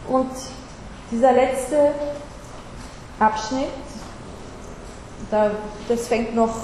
[0.09, 0.30] Und
[1.11, 1.92] dieser letzte
[3.18, 3.68] Abschnitt,
[5.31, 5.51] da,
[5.89, 6.55] das fängt noch,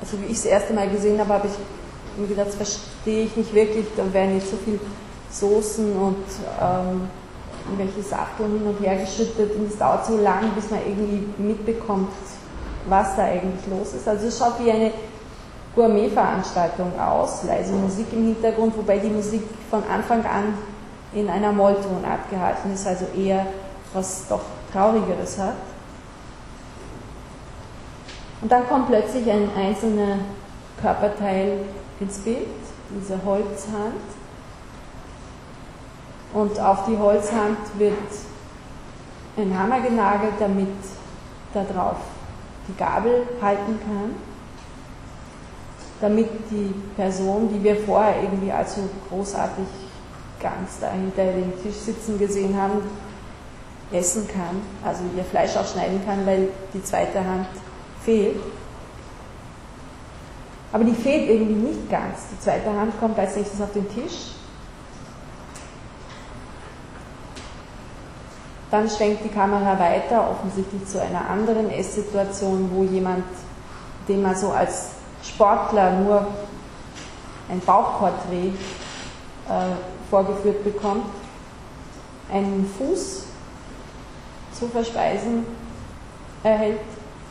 [0.00, 3.24] also wie ich es das erste Mal gesehen habe, habe ich mir gedacht, das verstehe
[3.24, 4.80] ich nicht wirklich, da werden nicht so viel
[5.30, 6.24] Soßen und
[6.60, 7.08] ähm,
[7.66, 12.12] irgendwelche Sachen hin und her geschüttet und es dauert so lang, bis man irgendwie mitbekommt,
[12.88, 14.06] was da eigentlich los ist.
[14.06, 14.92] Also es schaut wie eine
[15.74, 20.54] Gourmet-Veranstaltung aus, leise Musik im Hintergrund, wobei die Musik von Anfang an
[21.12, 23.46] in einer Molltonart gehalten ist, also eher
[23.92, 25.54] was doch Traurigeres hat.
[28.46, 30.18] Und dann kommt plötzlich ein einzelner
[30.80, 31.58] Körperteil
[31.98, 32.46] ins Bild,
[32.90, 34.06] diese Holzhand.
[36.32, 37.98] Und auf die Holzhand wird
[39.36, 40.68] ein Hammer genagelt, damit
[41.52, 41.96] darauf
[42.68, 44.14] die Gabel halten kann,
[46.00, 49.66] damit die Person, die wir vorher irgendwie allzu großartig
[50.40, 52.80] ganz da hinter dem Tisch sitzen gesehen haben,
[53.90, 57.48] essen kann, also ihr Fleisch auch schneiden kann, weil die zweite Hand
[58.06, 58.40] fehlt.
[60.72, 62.28] Aber die fehlt irgendwie nicht ganz.
[62.32, 64.32] Die zweite Hand kommt als nächstes auf den Tisch.
[68.70, 73.24] Dann schwenkt die Kamera weiter, offensichtlich zu einer anderen Esssituation, wo jemand,
[74.08, 74.90] den man so als
[75.22, 76.26] Sportler nur
[77.48, 78.48] ein Bauchporträt
[79.48, 81.06] äh, vorgeführt bekommt,
[82.32, 83.24] einen Fuß
[84.52, 85.46] zu verspeisen
[86.42, 86.80] erhält,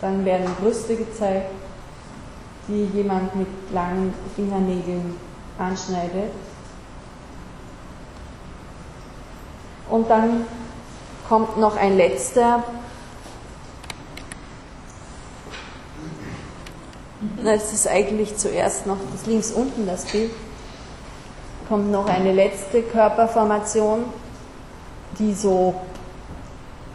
[0.01, 1.51] dann werden Brüste gezeigt,
[2.67, 5.15] die jemand mit langen Fingernägeln
[5.57, 6.31] anschneidet.
[9.89, 10.45] Und dann
[11.29, 12.63] kommt noch ein letzter,
[17.43, 20.31] das ist eigentlich zuerst noch das links unten das Bild,
[21.69, 24.05] kommt noch eine letzte Körperformation,
[25.19, 25.75] die so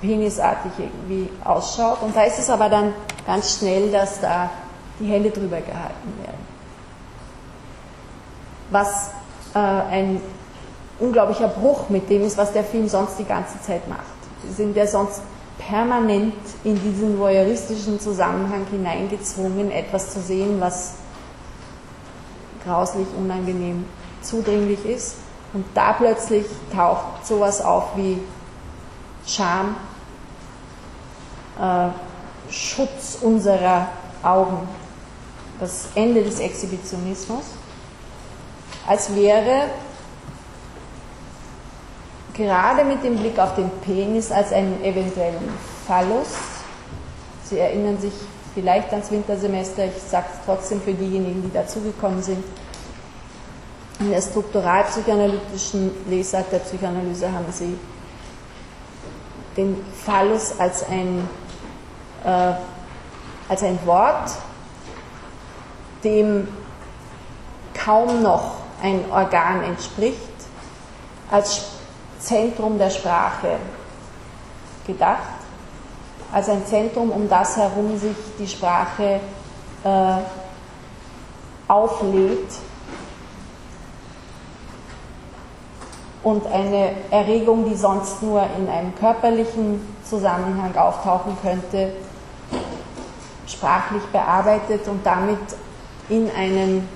[0.01, 2.03] penisartig irgendwie ausschaut.
[2.03, 2.93] Und da ist es aber dann
[3.27, 4.51] ganz schnell, dass da
[4.99, 6.51] die Hände drüber gehalten werden.
[8.71, 9.11] Was
[9.55, 10.21] äh, ein
[10.99, 14.01] unglaublicher Bruch mit dem ist, was der Film sonst die ganze Zeit macht.
[14.43, 15.23] Wir sind ja sonst
[15.59, 16.35] permanent
[16.65, 20.95] in diesen voyeuristischen Zusammenhang hineingezwungen, etwas zu sehen, was
[22.65, 23.85] grauslich unangenehm
[24.23, 25.17] zudringlich ist.
[25.53, 28.19] Und da plötzlich taucht sowas auf wie
[29.27, 29.77] Scham,
[31.61, 31.89] äh,
[32.53, 33.89] Schutz unserer
[34.23, 34.69] Augen,
[35.61, 37.45] das Ende des Exhibitionismus,
[38.87, 39.69] als wäre
[42.35, 45.49] gerade mit dem Blick auf den Penis als einen eventuellen
[45.87, 46.29] Phallus,
[47.45, 48.13] Sie erinnern sich
[48.55, 52.45] vielleicht ans Wintersemester, ich sage es trotzdem für diejenigen, die dazugekommen sind,
[53.99, 57.77] in der strukturalpsychoanalytischen Lesart der Psychoanalyse haben Sie
[59.57, 61.29] den Phallus als ein,
[62.25, 62.53] äh,
[63.49, 64.31] als ein Wort,
[66.05, 66.49] dem
[67.75, 68.53] kaum noch
[68.83, 70.19] ein Organ entspricht,
[71.31, 71.65] als
[72.19, 73.57] Zentrum der Sprache
[74.87, 75.19] gedacht,
[76.33, 79.21] als ein Zentrum, um das herum sich die Sprache
[79.85, 80.17] äh,
[81.69, 82.53] auflädt
[86.23, 91.93] und eine Erregung, die sonst nur in einem körperlichen Zusammenhang auftauchen könnte,
[93.51, 95.39] sprachlich bearbeitet und damit
[96.09, 96.89] in einen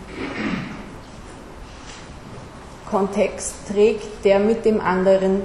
[2.90, 5.42] Kontext trägt, der mit dem anderen,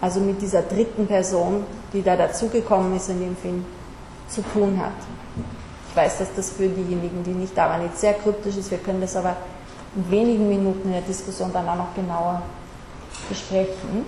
[0.00, 3.64] also mit dieser dritten Person, die da dazugekommen ist in dem Film,
[4.28, 4.92] zu tun hat.
[5.90, 8.70] Ich weiß, dass das für diejenigen, die nicht da waren, jetzt sehr kryptisch ist.
[8.70, 9.36] Wir können das aber
[9.94, 12.42] in wenigen Minuten in der Diskussion dann auch noch genauer
[13.28, 14.06] besprechen.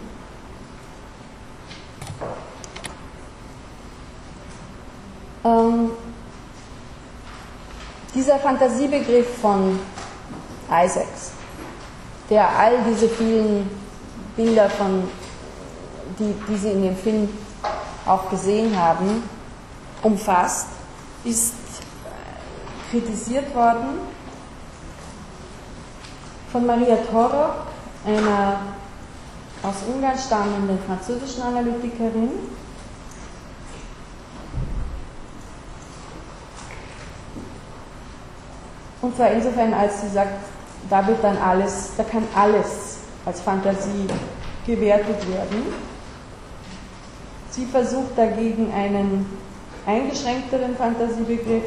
[8.14, 9.78] Dieser Fantasiebegriff von
[10.70, 11.32] Isaacs,
[12.30, 13.68] der all diese vielen
[14.36, 15.04] Bilder von,
[16.18, 17.28] die, die Sie in dem Film
[18.06, 19.22] auch gesehen haben,
[20.02, 20.68] umfasst,
[21.24, 21.54] ist
[22.90, 23.98] kritisiert worden
[26.52, 27.66] von Maria Torok,
[28.06, 28.60] einer
[29.62, 32.30] aus Ungarn stammende französischen Analytikerin.
[39.04, 40.32] Und zwar insofern, als sie sagt,
[40.88, 44.06] da wird dann alles, da kann alles als Fantasie
[44.66, 45.66] gewertet werden.
[47.50, 49.26] Sie versucht dagegen einen
[49.84, 51.64] eingeschränkteren Fantasiebegriff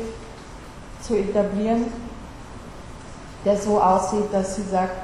[0.99, 1.85] zu etablieren,
[3.45, 4.97] der so aussieht, dass sie sagt,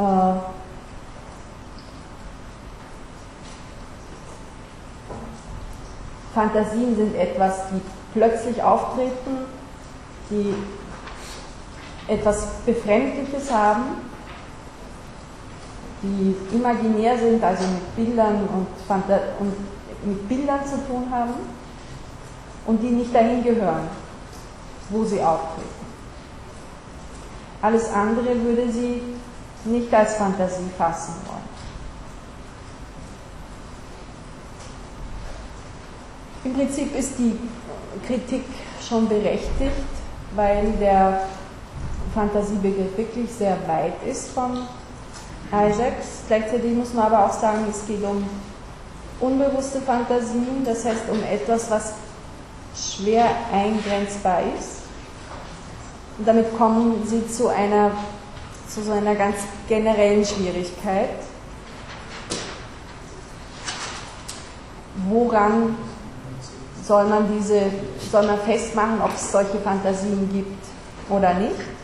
[0.00, 0.32] äh,
[6.34, 7.80] Fantasien sind etwas, die
[8.18, 9.46] plötzlich auftreten,
[10.30, 10.54] die
[12.08, 13.82] etwas Befremdliches haben,
[16.02, 18.66] die imaginär sind, also mit Bildern und,
[19.40, 19.52] und
[20.04, 21.34] mit Bildern zu tun haben
[22.66, 23.88] und die nicht dahin gehören,
[24.90, 25.68] wo sie auftreten.
[27.60, 29.02] Alles andere würde sie
[29.64, 31.38] nicht als Fantasie fassen wollen.
[36.44, 37.36] Im Prinzip ist die
[38.06, 38.44] Kritik
[38.86, 39.72] schon berechtigt,
[40.36, 41.22] weil der
[42.18, 44.66] Fantasiebegriff wirklich sehr weit ist von
[45.52, 46.24] Isaacs.
[46.26, 48.24] Gleichzeitig muss man aber auch sagen, es geht um
[49.20, 51.92] unbewusste Fantasien, das heißt um etwas, was
[52.74, 54.82] schwer eingrenzbar ist.
[56.18, 57.92] Und damit kommen sie zu einer,
[58.68, 59.36] zu so einer ganz
[59.68, 61.10] generellen Schwierigkeit.
[65.08, 65.76] Woran
[66.84, 67.62] soll man diese,
[68.10, 70.64] soll man festmachen, ob es solche Fantasien gibt
[71.08, 71.77] oder nicht?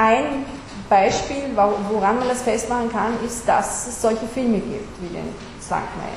[0.00, 0.46] Ein
[0.88, 6.08] Beispiel, woran man das festmachen kann, ist, dass es solche Filme gibt, wie den Slankmeier.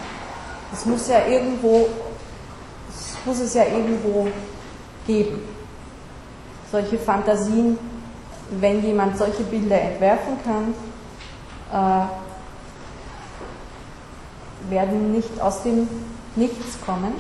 [0.72, 1.90] Das muss ja irgendwo,
[2.88, 4.30] das muss es ja irgendwo
[5.06, 5.42] geben.
[6.72, 7.78] Solche Fantasien,
[8.52, 10.74] wenn jemand solche Bilder entwerfen kann,
[11.74, 12.06] äh,
[14.72, 15.90] werden nicht aus dem
[16.38, 17.16] Nichts kommen.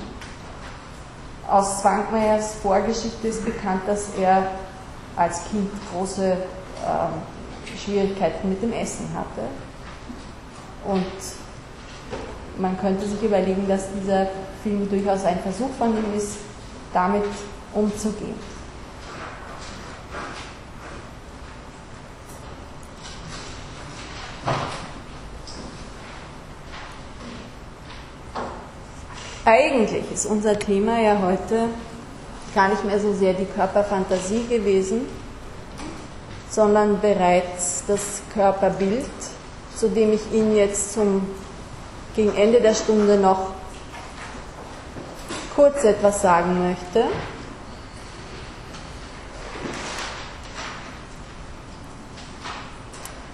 [1.45, 4.47] Aus Zwankmeyers Vorgeschichte ist bekannt, dass er
[5.15, 9.41] als Kind große äh, Schwierigkeiten mit dem Essen hatte.
[10.85, 14.27] Und man könnte sich überlegen, dass dieser
[14.61, 16.37] Film durchaus ein Versuch von ihm ist,
[16.93, 17.23] damit
[17.73, 18.35] umzugehen.
[29.45, 31.67] Eigentlich ist unser Thema ja heute
[32.53, 35.07] gar nicht mehr so sehr die Körperfantasie gewesen,
[36.49, 39.05] sondern bereits das Körperbild,
[39.75, 41.27] zu dem ich Ihnen jetzt zum,
[42.15, 43.51] gegen Ende der Stunde noch
[45.55, 47.09] kurz etwas sagen möchte.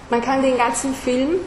[0.08, 1.40] Man kann den ganzen Film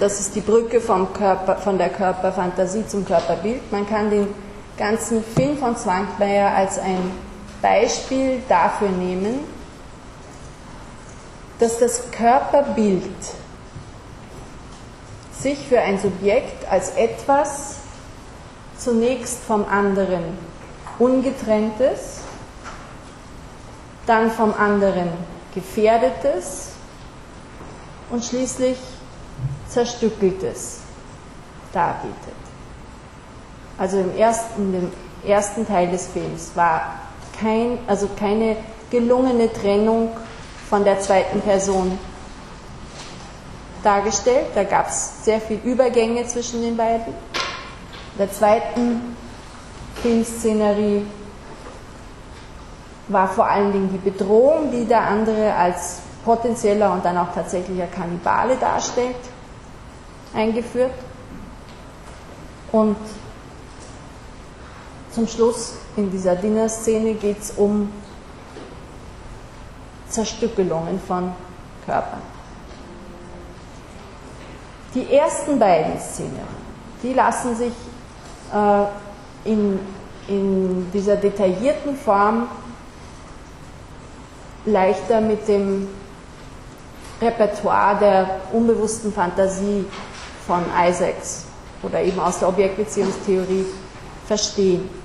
[0.00, 3.70] das ist die Brücke vom Körper, von der Körperfantasie zum Körperbild.
[3.70, 4.28] Man kann den
[4.80, 7.12] ganzen Film von Zwankmeier als ein
[7.60, 9.40] Beispiel dafür nehmen,
[11.58, 13.04] dass das Körperbild
[15.38, 17.76] sich für ein Subjekt als etwas
[18.78, 20.38] zunächst vom anderen
[20.98, 22.20] ungetrenntes,
[24.06, 25.10] dann vom anderen
[25.54, 26.70] gefährdetes
[28.08, 28.78] und schließlich
[29.68, 30.78] Zerstückeltes
[31.74, 32.39] darbietet.
[33.80, 34.92] Also im ersten, im
[35.26, 36.96] ersten Teil des Films war
[37.40, 38.58] kein, also keine
[38.90, 40.10] gelungene Trennung
[40.68, 41.98] von der zweiten Person
[43.82, 44.48] dargestellt.
[44.54, 47.06] Da gab es sehr viel Übergänge zwischen den beiden.
[47.06, 49.16] In der zweiten
[50.02, 51.06] Filmszenerie
[53.08, 57.86] war vor allen Dingen die Bedrohung, die der andere als potenzieller und dann auch tatsächlicher
[57.86, 59.16] Kannibale darstellt
[60.34, 60.92] eingeführt.
[62.72, 62.98] Und
[65.12, 67.92] zum Schluss in dieser Dinnerszene geht es um
[70.08, 71.32] Zerstückelungen von
[71.84, 72.22] Körpern.
[74.94, 76.46] Die ersten beiden Szenen,
[77.02, 77.72] die lassen sich
[78.52, 79.78] äh, in,
[80.26, 82.48] in dieser detaillierten Form
[84.66, 85.88] leichter mit dem
[87.22, 89.84] Repertoire der unbewussten Fantasie
[90.46, 91.44] von Isaacs
[91.82, 93.66] oder eben aus der Objektbeziehungstheorie
[94.26, 94.99] verstehen.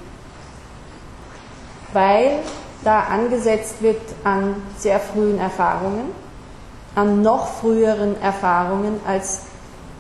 [1.96, 2.40] Weil
[2.84, 6.12] da angesetzt wird an sehr frühen Erfahrungen,
[6.94, 9.44] an noch früheren Erfahrungen als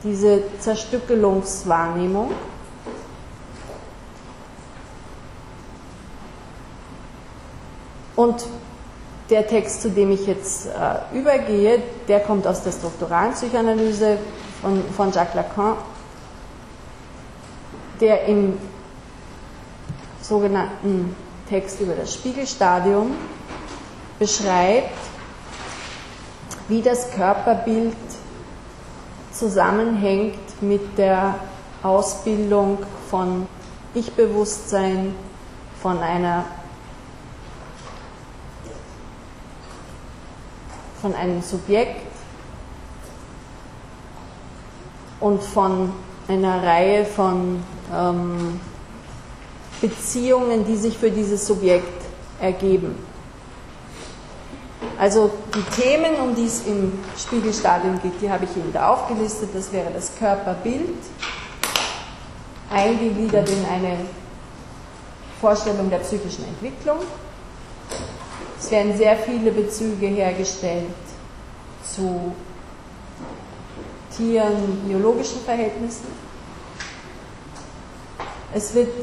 [0.03, 2.31] diese Zerstückelungswahrnehmung.
[8.17, 8.45] Und
[9.29, 14.17] der Text, zu dem ich jetzt äh, übergehe, der kommt aus der strukturalen Psychoanalyse
[14.61, 15.77] von, von Jacques Lacan,
[18.01, 18.57] der im
[20.21, 21.15] sogenannten
[21.49, 23.11] Text über das Spiegelstadium
[24.19, 24.89] beschreibt,
[26.67, 27.95] wie das Körperbild
[29.31, 31.35] zusammenhängt mit der
[31.83, 32.79] Ausbildung
[33.09, 33.47] von
[33.93, 35.13] Ich-Bewusstsein,
[35.81, 36.45] von einer
[41.01, 42.01] von einem Subjekt
[45.19, 45.93] und von
[46.27, 48.59] einer Reihe von ähm,
[49.87, 52.01] Beziehungen, die sich für dieses Subjekt
[52.41, 52.95] ergeben.
[54.97, 59.49] Also die Themen, um die es im Spiegelstadium geht, die habe ich Ihnen da aufgelistet.
[59.53, 60.97] Das wäre das Körperbild,
[62.71, 63.97] eingegliedert in eine
[65.41, 66.97] Vorstellung der psychischen Entwicklung.
[68.57, 70.87] Es werden sehr viele Bezüge hergestellt
[71.83, 72.33] zu
[74.15, 76.07] Tieren, biologischen Verhältnissen.
[78.53, 78.93] Es wird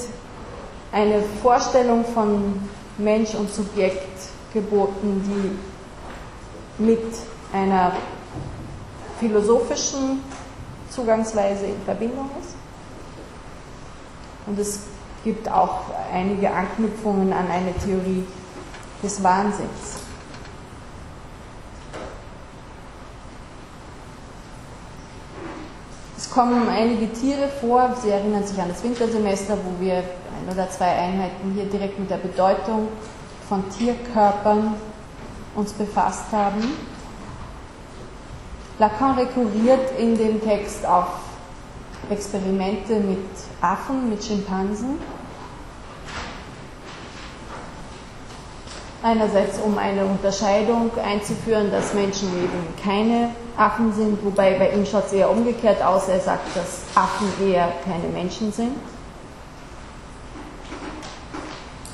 [0.92, 2.68] eine Vorstellung von
[2.98, 5.24] Mensch und Subjekt geboten,
[6.78, 7.14] die mit
[7.52, 7.92] einer
[9.18, 10.22] philosophischen
[10.90, 12.54] Zugangsweise in Verbindung ist.
[14.46, 14.80] Und es
[15.24, 15.82] gibt auch
[16.12, 18.24] einige Anknüpfungen an eine Theorie
[19.02, 20.00] des Wahnsinns.
[26.16, 30.02] Es kommen einige Tiere vor, Sie erinnern sich an das Wintersemester, wo wir
[30.42, 32.88] ein oder zwei Einheiten hier direkt mit der Bedeutung
[33.48, 34.74] von Tierkörpern
[35.54, 36.62] uns befasst haben.
[38.78, 41.06] Lacan rekurriert in dem Text auf
[42.10, 43.18] Experimente mit
[43.60, 44.98] Affen, mit Schimpansen
[49.04, 55.06] Einerseits, um eine Unterscheidung einzuführen, dass Menschen eben keine Affen sind, wobei bei ihm schaut
[55.06, 56.06] es eher umgekehrt aus.
[56.06, 58.76] Er sagt, dass Affen eher keine Menschen sind.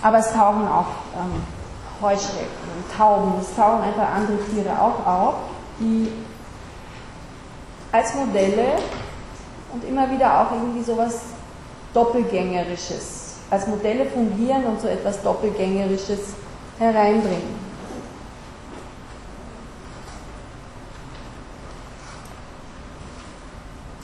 [0.02, 0.86] Aber es tauchen auch
[1.16, 1.42] ähm,
[2.00, 5.34] Heuschrecken Tauben, es tauchen einfach andere Tiere auch auf,
[5.80, 6.12] die
[7.90, 8.76] als Modelle
[9.72, 11.20] und immer wieder auch irgendwie sowas
[11.92, 16.34] Doppelgängerisches als Modelle fungieren und so etwas Doppelgängerisches
[16.78, 17.68] hereinbringen.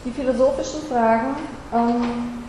[0.04, 1.36] Die philosophischen Fragen,
[1.72, 2.43] ähm,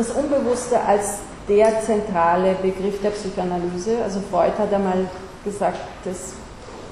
[0.00, 4.02] das Unbewusste als der zentrale Begriff der Psychoanalyse.
[4.02, 5.08] Also Freud hat einmal
[5.44, 6.34] gesagt, dass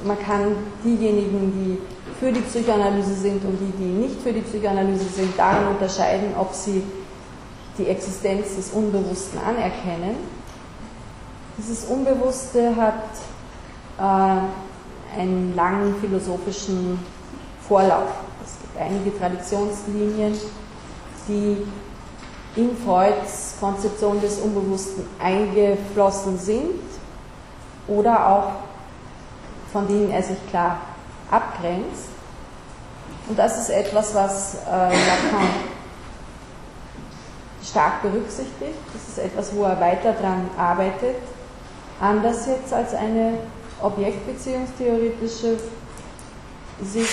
[0.05, 1.79] man kann diejenigen, die
[2.21, 6.53] für die Psychoanalyse sind und die, die nicht für die Psychoanalyse sind, daran unterscheiden, ob
[6.53, 6.83] sie
[7.79, 10.17] die Existenz des Unbewussten anerkennen
[11.59, 12.95] dieses Unbewusste hat
[13.99, 16.99] äh, einen langen philosophischen
[17.67, 18.11] Vorlauf.
[18.45, 20.35] Es gibt einige Traditionslinien,
[21.27, 21.67] die
[22.59, 26.81] in Freuds Konzeption des Unbewussten eingeflossen sind
[27.87, 28.51] oder auch
[29.73, 30.79] von denen er sich klar
[31.31, 32.09] abgrenzt.
[33.29, 35.49] Und das ist etwas, was äh, Lacan
[37.63, 38.79] stark berücksichtigt.
[38.93, 41.17] Das ist etwas, wo er weiter daran arbeitet
[42.01, 43.35] anders jetzt als eine
[43.83, 45.57] objektbeziehungstheoretische
[46.83, 47.11] Sicht,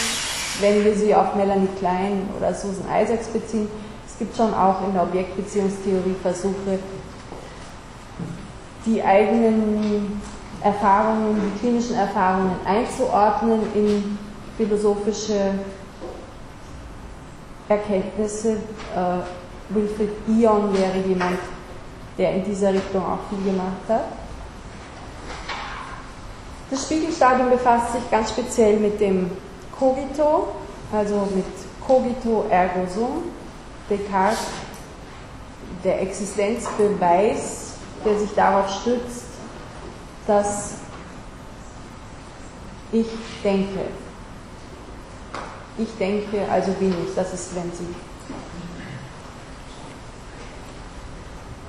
[0.59, 3.67] wenn wir sie auf Melanie Klein oder Susan Isaacs beziehen.
[4.15, 6.79] Es gibt schon auch in der Objektbeziehungstheorie Versuche,
[8.85, 10.21] die eigenen
[10.63, 14.17] Erfahrungen, die klinischen Erfahrungen einzuordnen in
[14.55, 15.55] philosophische
[17.67, 18.53] Erkenntnisse.
[18.95, 21.39] Äh, Wilfried Ion wäre jemand,
[22.17, 24.05] der in dieser Richtung auch viel gemacht hat.
[26.71, 29.29] Das Spiegelstadium befasst sich ganz speziell mit dem
[29.77, 30.55] Cogito,
[30.93, 31.45] also mit
[31.85, 33.34] Cogito ergo sum.
[33.89, 34.39] Descartes,
[35.83, 39.25] der Existenzbeweis, der sich darauf stützt,
[40.25, 40.75] dass
[42.91, 43.07] ich
[43.43, 43.81] denke.
[45.77, 47.15] Ich denke, also bin ich.
[47.15, 47.95] Das ist, Sie.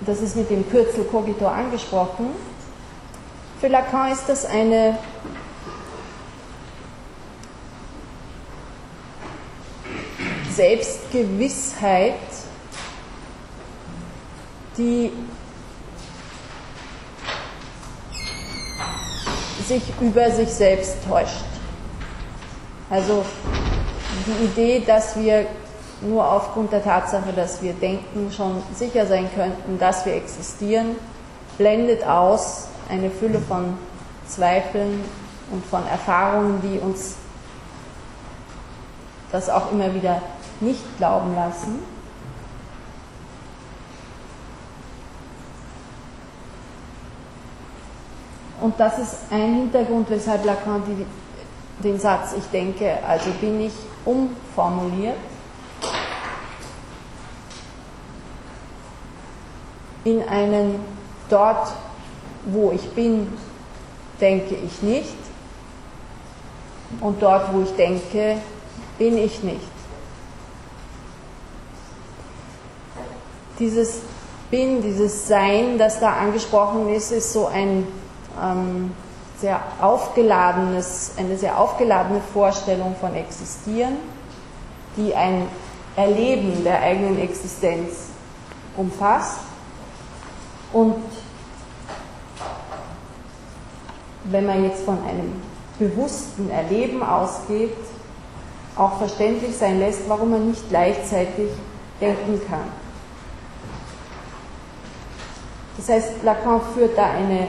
[0.06, 2.30] Das ist mit dem Kürzel Cogito angesprochen.
[3.60, 4.98] Für Lacan ist das eine
[11.16, 12.14] Selbstgewissheit,
[14.76, 15.12] die
[19.66, 21.44] sich über sich selbst täuscht.
[22.90, 23.24] Also
[24.26, 25.46] die Idee, dass wir
[26.02, 30.96] nur aufgrund der Tatsache, dass wir denken, schon sicher sein könnten, dass wir existieren,
[31.56, 33.76] blendet aus, eine Fülle von
[34.28, 35.02] Zweifeln
[35.50, 37.16] und von Erfahrungen, die uns
[39.32, 40.22] das auch immer wieder
[40.60, 41.78] nicht glauben lassen.
[48.60, 51.06] Und das ist ein Hintergrund, weshalb Lacan die,
[51.86, 53.72] den Satz Ich denke, also bin ich
[54.04, 55.16] umformuliert
[60.04, 60.76] in einen
[61.28, 61.72] dort,
[62.46, 63.26] wo ich bin,
[64.20, 65.16] denke ich nicht
[67.00, 68.38] und dort, wo ich denke,
[68.98, 69.75] bin ich nicht.
[73.58, 74.00] Dieses
[74.50, 77.86] Bin, dieses Sein, das da angesprochen ist, ist so ein
[78.42, 78.92] ähm,
[79.40, 83.96] sehr aufgeladenes, eine sehr aufgeladene Vorstellung von Existieren,
[84.96, 85.48] die ein
[85.96, 88.08] Erleben der eigenen Existenz
[88.76, 89.38] umfasst
[90.72, 90.94] und
[94.24, 95.40] wenn man jetzt von einem
[95.78, 97.76] bewussten Erleben ausgeht,
[98.76, 101.48] auch verständlich sein lässt, warum man nicht gleichzeitig
[102.00, 102.85] denken kann.
[105.76, 107.48] Das heißt, Lacan führt da eine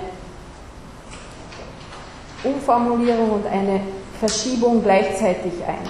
[2.44, 3.82] Umformulierung und eine
[4.20, 5.90] Verschiebung gleichzeitig ein,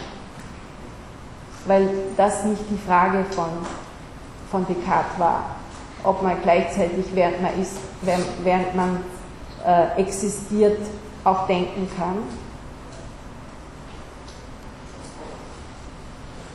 [1.65, 3.49] weil das nicht die Frage von,
[4.51, 5.45] von Descartes war,
[6.03, 7.77] ob man gleichzeitig, während man, ist,
[8.43, 9.03] während man
[9.65, 10.79] äh, existiert,
[11.23, 12.17] auch denken kann.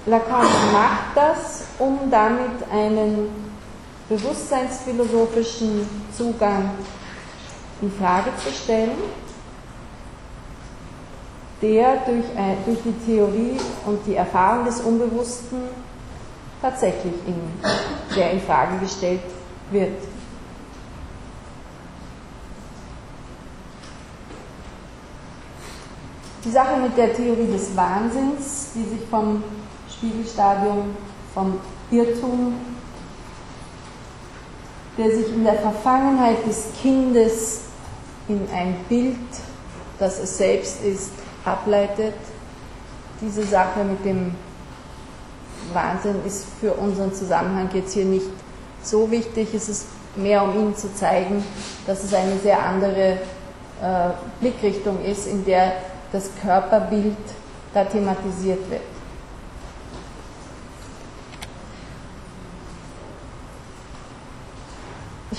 [0.07, 3.52] Lacan macht das, um damit einen
[4.17, 6.71] bewusstseinsphilosophischen Zugang
[7.81, 8.91] in Frage zu stellen,
[11.63, 12.25] der durch,
[12.67, 15.63] durch die Theorie und die Erfahrung des Unbewussten
[16.61, 17.35] tatsächlich in,
[18.15, 19.23] sehr in Frage gestellt
[19.71, 20.03] wird.
[26.45, 29.43] Die Sache mit der Theorie des Wahnsinns, die sich vom
[29.89, 30.97] Spiegelstadium,
[31.33, 31.59] vom
[31.91, 32.55] Irrtum,
[34.99, 37.63] der sich in der Verfangenheit des Kindes
[38.29, 39.17] in ein Bild,
[39.99, 41.11] das es selbst ist,
[41.45, 42.15] ableitet.
[43.21, 44.35] Diese Sache mit dem
[45.73, 48.27] Wahnsinn ist für unseren Zusammenhang jetzt hier nicht
[48.83, 49.55] so wichtig.
[49.55, 49.87] Es ist
[50.17, 51.43] mehr, um Ihnen zu zeigen,
[51.87, 53.19] dass es eine sehr andere
[53.81, 54.11] äh,
[54.41, 55.73] Blickrichtung ist, in der
[56.13, 57.17] das Körperbild
[57.73, 58.92] da thematisiert wird.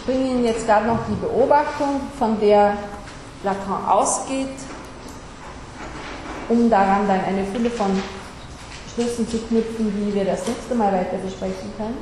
[0.06, 2.78] Bringe Ihnen jetzt gerade noch die Beobachtung, von der
[3.44, 4.56] Lacan ausgeht,
[6.50, 7.92] um daran dann eine Fülle von
[8.94, 11.98] Schlüssen zu knüpfen, wie wir das nächste Mal weiter besprechen können.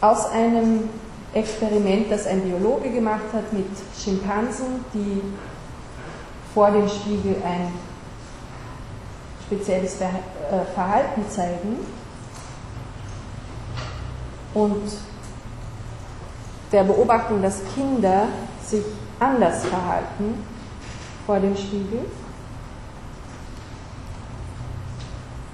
[0.00, 0.88] Aus einem
[1.34, 3.66] Experiment, das ein Biologe gemacht hat mit
[4.02, 5.20] Schimpansen, die
[6.54, 7.70] vor dem Spiegel ein
[9.50, 10.06] spezielles äh,
[10.74, 11.78] Verhalten zeigen.
[14.54, 14.92] Und
[16.70, 18.28] der Beobachtung, dass Kinder
[18.64, 18.84] sich
[19.18, 20.44] anders verhalten
[21.26, 22.04] vor dem Spiegel,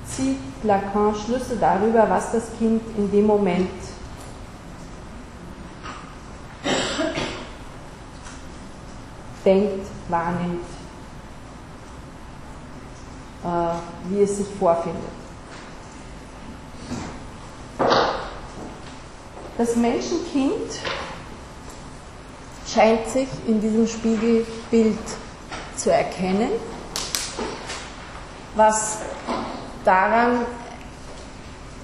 [0.07, 3.71] zieht Lacan Schlüsse darüber, was das Kind in dem Moment
[9.45, 10.76] denkt, wahrnimmt,
[14.09, 15.03] wie es sich vorfindet.
[19.59, 20.81] Das Menschenkind
[22.67, 24.99] scheint sich in diesem Spiegelbild
[25.77, 26.51] zu erkennen,
[28.55, 28.99] was
[29.85, 30.41] daran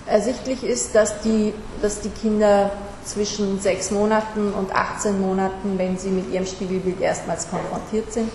[0.07, 2.71] ersichtlich ist, dass die, dass die Kinder
[3.05, 8.31] zwischen sechs Monaten und 18 Monaten, wenn sie mit ihrem Spiegelbild erstmals konfrontiert sind,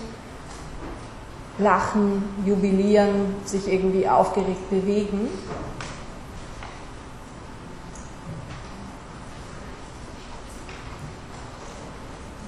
[1.58, 5.28] lachen, jubilieren, sich irgendwie aufgeregt bewegen.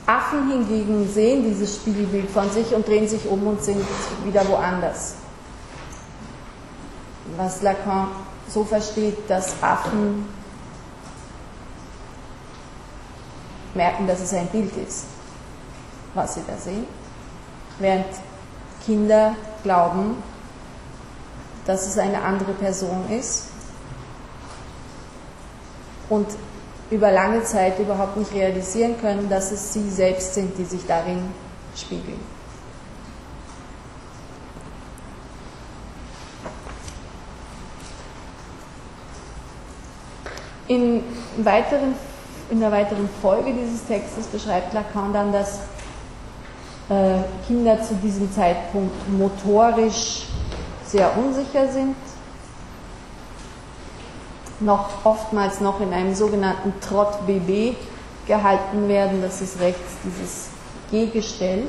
[0.07, 3.85] Affen hingegen sehen dieses Spiegelbild von sich und drehen sich um und sind
[4.25, 5.15] wieder woanders.
[7.37, 8.09] Was Lacan
[8.49, 10.27] so versteht, dass Affen
[13.75, 15.05] merken, dass es ein Bild ist,
[16.15, 16.87] was sie da sehen,
[17.79, 18.07] während
[18.85, 20.17] Kinder glauben,
[21.67, 23.49] dass es eine andere Person ist
[26.09, 26.27] und
[26.91, 31.23] über lange Zeit überhaupt nicht realisieren können, dass es sie selbst sind, die sich darin
[31.77, 32.19] spiegeln.
[40.67, 41.03] In,
[41.39, 41.95] weiteren,
[42.49, 45.61] in der weiteren Folge dieses Textes beschreibt Lacan dann, dass
[47.47, 50.27] Kinder zu diesem Zeitpunkt motorisch
[50.85, 51.95] sehr unsicher sind
[54.59, 57.77] noch oftmals noch in einem sogenannten Trott BB
[58.27, 59.23] gehalten werden.
[59.23, 60.49] Das ist rechts dieses
[60.91, 61.69] G-Gestell.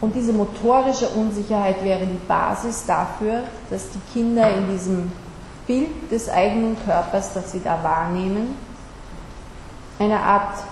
[0.00, 5.12] Und diese motorische Unsicherheit wäre die Basis dafür, dass die Kinder in diesem
[5.70, 8.56] Bild des eigenen Körpers, das sie da wahrnehmen,
[10.00, 10.64] eine Art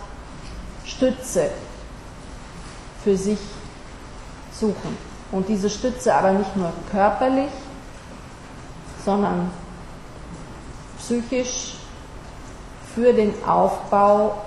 [0.84, 1.50] Stütze
[3.04, 3.38] für sich
[4.52, 4.98] suchen.
[5.30, 7.52] Und diese Stütze aber nicht nur körperlich,
[9.04, 9.52] sondern
[10.98, 11.76] psychisch
[12.92, 14.42] für den Aufbau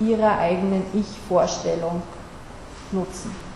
[0.00, 2.00] ihrer eigenen Ich-Vorstellung
[2.90, 3.49] nutzen.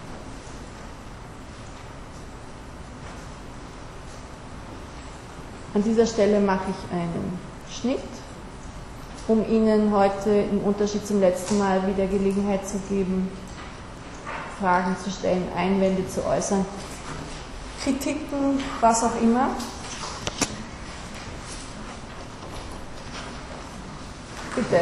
[5.74, 7.36] An dieser Stelle mache ich einen
[7.68, 7.98] Schnitt,
[9.26, 13.28] um Ihnen heute im Unterschied zum letzten Mal wieder Gelegenheit zu geben,
[14.60, 16.64] Fragen zu stellen, Einwände zu äußern,
[17.82, 19.48] Kritiken, was auch immer.
[24.54, 24.80] Bitte.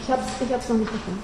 [0.00, 1.22] Ich habe es noch nicht gefunden.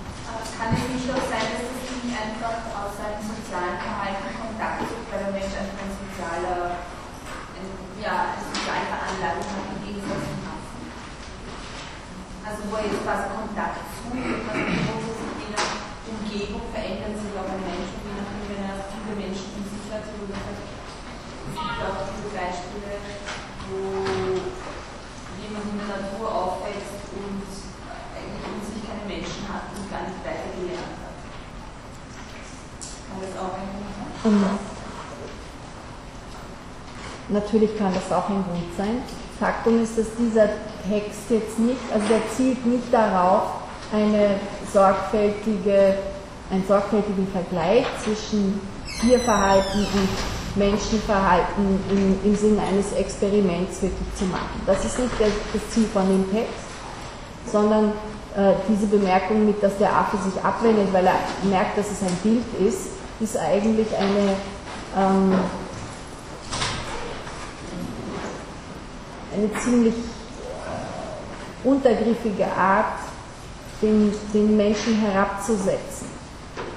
[0.59, 5.07] Kann es nicht auch sein, dass es nicht einfach aus seinem sozialen Verhalten Kontakt sucht,
[5.13, 5.98] weil der Mensch einfach
[6.39, 6.87] sozialer,
[7.59, 7.67] ein,
[7.99, 10.87] ja, soziale Veranlagung hat im Gegensatz zum Hassen?
[12.47, 15.67] Also wo jetzt Kontakt sucht und was
[16.09, 20.09] Umgebung verändert sich auch ein Mensch, je nachdem, wenn er viele Menschen in sich hat.
[20.09, 20.17] Es
[21.53, 22.93] gibt auch viele Beispiele,
[23.69, 23.79] wo
[25.43, 27.45] jemand in der Natur aufwächst und
[28.15, 31.19] eigentlich um sich keine Menschen hat und gar nicht weiter gelernt hat.
[33.05, 34.78] Kann das auch ein Grund sein?
[37.29, 39.03] Natürlich kann das auch ein Grund sein.
[39.39, 40.49] Faktum ist, dass dieser
[40.89, 43.43] Text jetzt nicht, also der zielt nicht darauf,
[43.93, 44.41] eine
[44.73, 45.95] sorgfältige,
[46.51, 48.61] einen sorgfältigen Vergleich zwischen
[49.01, 50.09] Tierverhalten und
[50.57, 54.61] Menschenverhalten im, im Sinne eines Experiments wirklich zu machen.
[54.67, 56.67] Das ist nicht das, das Ziel von dem Text,
[57.51, 57.93] sondern
[58.37, 61.19] äh, diese Bemerkung mit, dass der Affe sich abwendet, weil er
[61.49, 62.89] merkt, dass es ein Bild ist,
[63.21, 64.35] ist eigentlich eine
[64.97, 65.35] ähm,
[69.39, 69.95] eine ziemlich
[71.65, 72.99] untergriffige Art,
[73.81, 76.09] den, den Menschen herabzusetzen.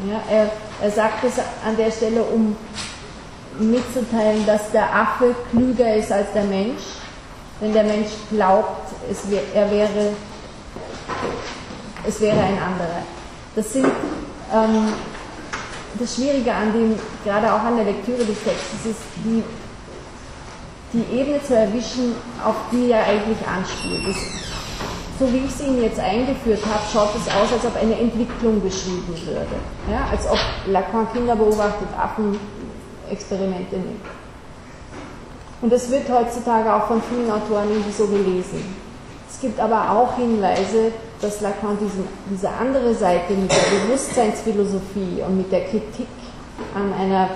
[0.08, 0.52] Ja, er,
[0.82, 1.34] er sagt es
[1.66, 2.56] an der Stelle, um
[3.60, 6.82] mitzuteilen, dass der Affe klüger ist als der Mensch,
[7.60, 10.14] wenn der Mensch glaubt, es wär, er wäre,
[12.08, 13.04] es wäre ein anderer.
[13.56, 13.86] Das sind
[14.54, 14.94] ähm,
[16.00, 19.44] das Schwierige an dem, gerade auch an der Lektüre des Textes, ist die,
[20.94, 24.08] die Ebene zu erwischen, auf die er eigentlich anspielt.
[24.08, 24.18] Das
[25.22, 28.60] so wie ich es Ihnen jetzt eingeführt habe, schaut es aus, als ob eine Entwicklung
[28.60, 29.46] beschrieben würde.
[29.88, 32.40] Ja, als ob Lacan Kinder beobachtet, Affen
[33.08, 34.02] Experimente nimmt.
[35.62, 38.76] Und das wird heutzutage auch von vielen Autoren irgendwie so gelesen.
[39.30, 40.92] Es gibt aber auch Hinweise,
[41.22, 46.08] dass Lacan diesen, diese andere Seite mit der Bewusstseinsphilosophie und mit der Kritik
[46.74, 47.30] an einer,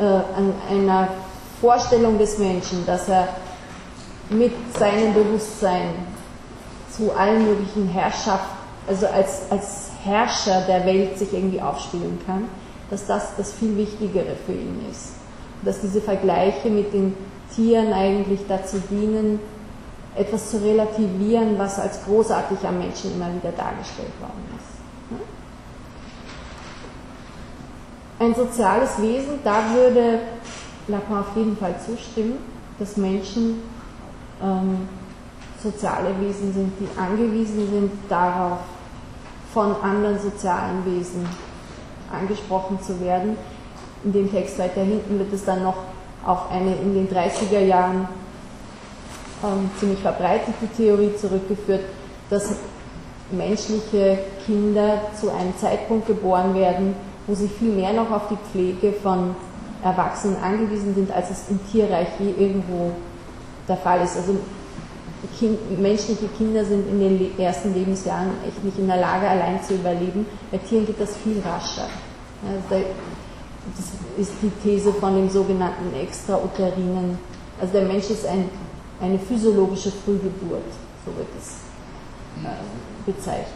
[0.00, 1.08] äh, an einer
[1.60, 3.28] Vorstellung des Menschen, dass er
[4.30, 5.90] mit seinem Bewusstsein
[6.90, 8.56] zu allen möglichen Herrschaften,
[8.88, 12.44] also als, als Herrscher der Welt sich irgendwie aufspielen kann,
[12.90, 15.14] dass das das viel Wichtigere für ihn ist.
[15.62, 17.14] Dass diese Vergleiche mit den
[17.54, 19.40] Tieren eigentlich dazu dienen,
[20.14, 24.76] etwas zu relativieren, was als großartig am Menschen immer wieder dargestellt worden ist.
[28.18, 30.20] Ein soziales Wesen, da würde
[30.88, 32.38] Lacan auf jeden Fall zustimmen,
[32.78, 33.62] dass Menschen
[34.42, 34.88] ähm,
[35.62, 38.58] soziale Wesen sind, die angewiesen sind darauf,
[39.52, 41.26] von anderen sozialen Wesen
[42.12, 43.36] angesprochen zu werden.
[44.04, 45.76] In dem Text weiter hinten wird es dann noch
[46.24, 48.08] auf eine in den 30er Jahren
[49.42, 51.84] ähm, ziemlich verbreitete Theorie zurückgeführt,
[52.30, 52.56] dass
[53.30, 56.94] menschliche Kinder zu einem Zeitpunkt geboren werden,
[57.26, 59.34] wo sie viel mehr noch auf die Pflege von
[59.82, 62.92] Erwachsenen angewiesen sind, als es im Tierreich je irgendwo
[63.68, 64.16] der Fall ist.
[64.16, 64.36] Also
[65.38, 69.74] kind, menschliche Kinder sind in den ersten Lebensjahren echt nicht in der Lage, allein zu
[69.74, 70.26] überleben.
[70.50, 71.88] Bei Tieren geht das viel rascher.
[72.42, 72.78] Ja,
[73.76, 73.86] das
[74.18, 77.18] ist die These von dem sogenannten Extrauterinen.
[77.60, 78.48] Also der Mensch ist ein,
[79.00, 80.62] eine physiologische Frühgeburt,
[81.04, 81.56] so wird es
[82.44, 83.46] äh, bezeichnet.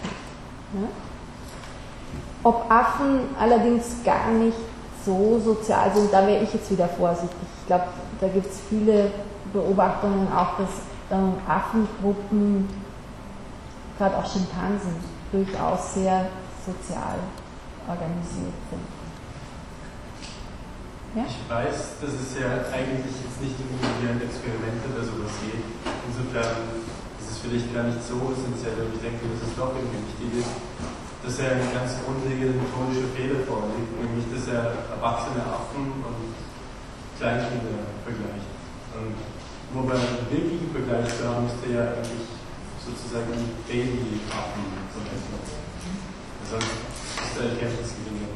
[2.42, 4.56] Ob Affen allerdings gar nicht
[5.04, 7.48] so sozial sind, da wäre ich jetzt wieder vorsichtig.
[7.60, 7.84] Ich glaube,
[8.20, 9.10] da gibt es viele
[9.52, 10.70] Beobachtungen auch, dass
[11.10, 12.68] ähm, Affengruppen,
[13.98, 14.94] gerade auch Schimpansen,
[15.32, 16.28] durchaus sehr
[16.64, 17.18] sozial
[17.88, 18.86] organisiert sind.
[21.14, 21.26] Ja?
[21.26, 25.66] Ich weiß, dass es ja eigentlich jetzt nicht irgendwie ein Experiment oder sowas geht.
[26.06, 26.78] Insofern
[27.18, 30.46] ist es vielleicht gar nicht so essentiell, aber ich denke, dass es doch irgendwie wichtig
[30.46, 30.54] ist,
[31.22, 36.32] dass er einen ganz grundlegenden methodischer Fehler vorliegt, nämlich dass er erwachsene Affen und
[37.20, 38.48] Kleinkinder vergleicht.
[38.96, 39.16] Und
[39.76, 42.24] wobei einen wirklichen Vergleich zu haben, müsste ja eigentlich
[42.80, 43.36] sozusagen
[43.68, 44.64] Baby-Affen
[44.96, 45.60] zum Beispiel.
[46.48, 48.26] Sonst ist der Erkenntnisgewinn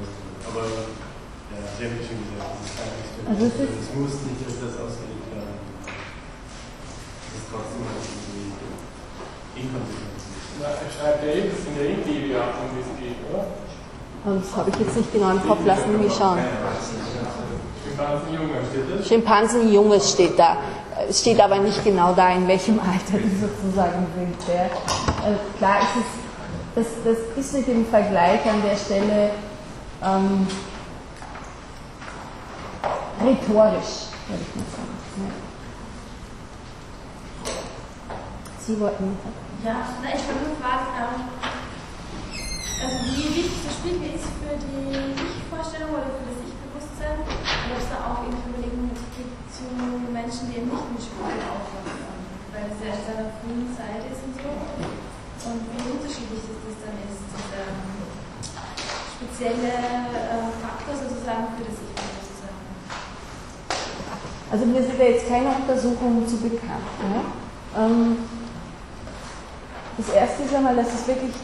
[0.47, 3.32] Aber ja, Sie haben schon gesagt, das ist kein Experiment.
[3.32, 5.56] Also es, ist es muss nicht als das ausgelegt werden.
[5.89, 8.55] Das ist trotzdem irgendwie
[9.59, 10.24] inkonsequent.
[10.61, 13.45] Er schreibt ja eben, das sind ja irgendwie die um die es geht, oder?
[14.25, 16.39] Das habe ich jetzt nicht genau im Kopf, lassen wir schauen.
[19.07, 20.57] Schimpansenjunge, steht da.
[21.09, 24.37] Es steht aber nicht genau da, in welchem Alter die sozusagen sind.
[24.49, 24.71] Ja.
[25.25, 25.97] Also klar ist
[26.77, 29.31] es, das, das ist mit dem Vergleich an der Stelle
[30.03, 30.47] ähm,
[33.21, 34.95] rhetorisch, würde ich mal sagen.
[38.61, 39.19] Sie wollten.
[39.65, 41.24] Ja, ich wollte nur fragen, ähm,
[42.85, 47.81] also wie wichtig das Spiegel ist für die Ich-Vorstellung oder für das Ich-Bewusstsein und ob
[47.81, 49.65] es da auch irgendwie Überlegungen gibt zu
[50.12, 52.12] Menschen, die eben nicht mit Spiegel aufwachsen,
[52.53, 54.53] weil es ja in seiner frühen Zeit ist und so.
[54.53, 57.65] Und wie unterschiedlich das, das dann ist, dieser
[59.16, 59.73] spezielle
[60.12, 62.57] äh, Faktor sozusagen für das Ich-Bewusstsein.
[64.53, 66.85] Also mir sind da jetzt keine Untersuchungen zu bekannt.
[67.01, 67.24] Ja?
[67.81, 68.44] Ähm,
[69.97, 71.35] das erste ist einmal, dass es wirklich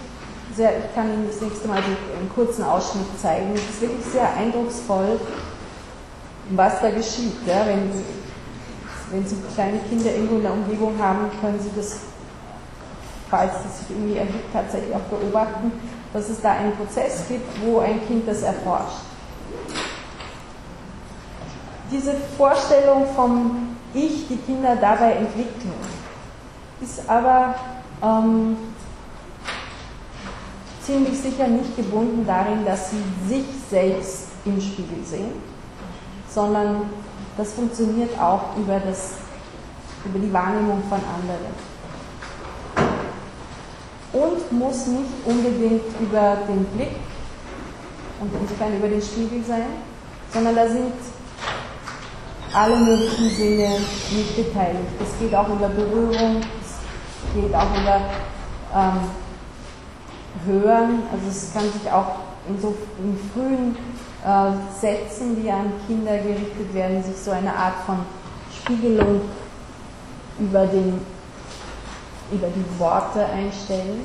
[0.54, 4.32] sehr, ich kann Ihnen das nächste Mal einen kurzen Ausschnitt zeigen, es ist wirklich sehr
[4.34, 5.20] eindrucksvoll,
[6.50, 7.46] was da geschieht.
[7.46, 7.64] Ja?
[7.66, 7.90] Wenn,
[9.12, 12.00] wenn Sie kleine Kinder irgendwo in der Umgebung haben, können Sie das,
[13.28, 15.72] falls das sich irgendwie ergibt, tatsächlich auch beobachten,
[16.12, 19.10] dass es da einen Prozess gibt, wo ein Kind das erforscht
[21.90, 25.74] diese Vorstellung vom Ich, die Kinder dabei entwickeln,
[26.80, 27.54] ist aber
[28.02, 28.56] ähm,
[30.82, 35.32] ziemlich sicher nicht gebunden darin, dass sie sich selbst im Spiegel sehen,
[36.28, 36.82] sondern
[37.36, 39.14] das funktioniert auch über, das,
[40.04, 41.70] über die Wahrnehmung von anderen.
[44.12, 46.96] Und muss nicht unbedingt über den Blick
[48.20, 49.66] und insofern über den Spiegel sein,
[50.32, 50.92] sondern da sind
[52.52, 53.68] alle möglichen Sinne
[54.10, 54.88] mit beteiligt.
[55.00, 56.40] Es geht auch über Berührung,
[57.34, 58.00] geht auch über
[58.74, 59.00] ähm,
[60.46, 62.16] Hören, also es kann sich auch
[62.48, 63.76] in so in frühen
[64.24, 67.98] äh, Sätzen, die an Kinder gerichtet werden, sich so eine Art von
[68.54, 69.22] Spiegelung
[70.38, 71.00] über, den,
[72.30, 74.00] über die Worte einstellen.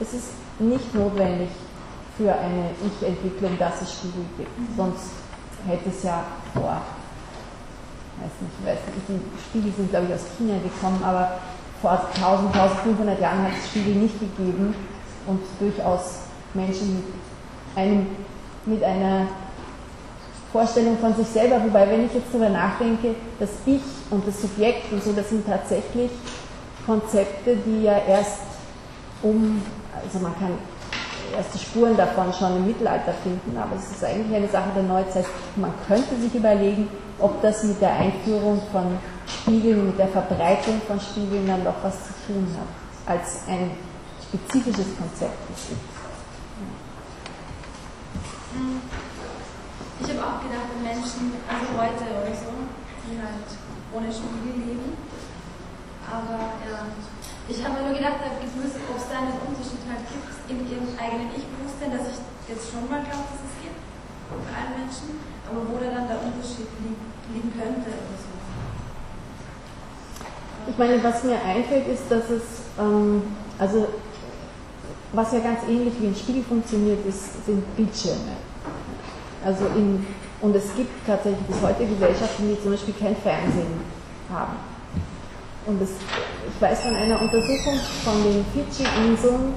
[0.00, 0.28] Es ist
[0.58, 1.50] nicht notwendig
[2.16, 5.10] für eine Ich-Entwicklung, dass es Spiegel gibt, sonst
[5.66, 6.24] hätte es ja
[6.54, 6.80] vor
[8.22, 11.40] weiß nicht, weiß nicht, die Spiegel sind, glaube ich, aus China gekommen, aber
[11.82, 14.74] vor 1000, 1500 Jahren hat es Spiegel nicht gegeben
[15.26, 16.20] und durchaus
[16.54, 17.04] Menschen mit,
[17.76, 18.06] einem,
[18.64, 19.26] mit einer
[20.52, 24.92] Vorstellung von sich selber, wobei, wenn ich jetzt darüber nachdenke, das Ich und das Subjekt
[24.92, 26.10] und so, das sind tatsächlich
[26.86, 28.40] Konzepte, die ja erst
[29.22, 29.62] um,
[30.04, 30.50] also man kann
[31.36, 35.24] erste Spuren davon schon im Mittelalter finden, aber es ist eigentlich eine Sache der Neuzeit.
[35.56, 36.88] Man könnte sich überlegen,
[37.18, 41.94] ob das mit der Einführung von Spiegeln, mit der Verbreitung von Spiegeln dann doch was
[41.94, 42.68] zu tun hat,
[43.14, 43.72] als ein
[44.22, 45.76] spezifisches Konzept ist.
[50.00, 52.52] Ich habe auch gedacht, wenn Menschen, also heute oder so,
[53.08, 53.48] die halt
[53.92, 54.96] ohne Spiegel leben,
[56.08, 56.90] aber ja,
[57.48, 61.30] ich habe mir nur gedacht, ob es da einen Unterschied halt gibt in ihrem eigenen
[61.36, 63.80] Ich-Bewusstsein, dass ich jetzt schon mal glaube, dass es gibt,
[64.32, 66.68] für alle Menschen, aber wo da dann der Unterschied
[67.32, 68.31] liegen könnte oder so.
[70.68, 72.42] Ich meine, was mir einfällt, ist, dass es,
[72.78, 73.22] ähm,
[73.58, 73.88] also
[75.12, 78.36] was ja ganz ähnlich wie ein Spiegel funktioniert, ist, sind Bildschirme.
[79.44, 80.06] Also in,
[80.40, 83.80] und es gibt tatsächlich bis heute Gesellschaften, die zum Beispiel kein Fernsehen
[84.32, 84.56] haben.
[85.66, 89.54] Und es, ich weiß von einer Untersuchung von den Fidschi-Inseln,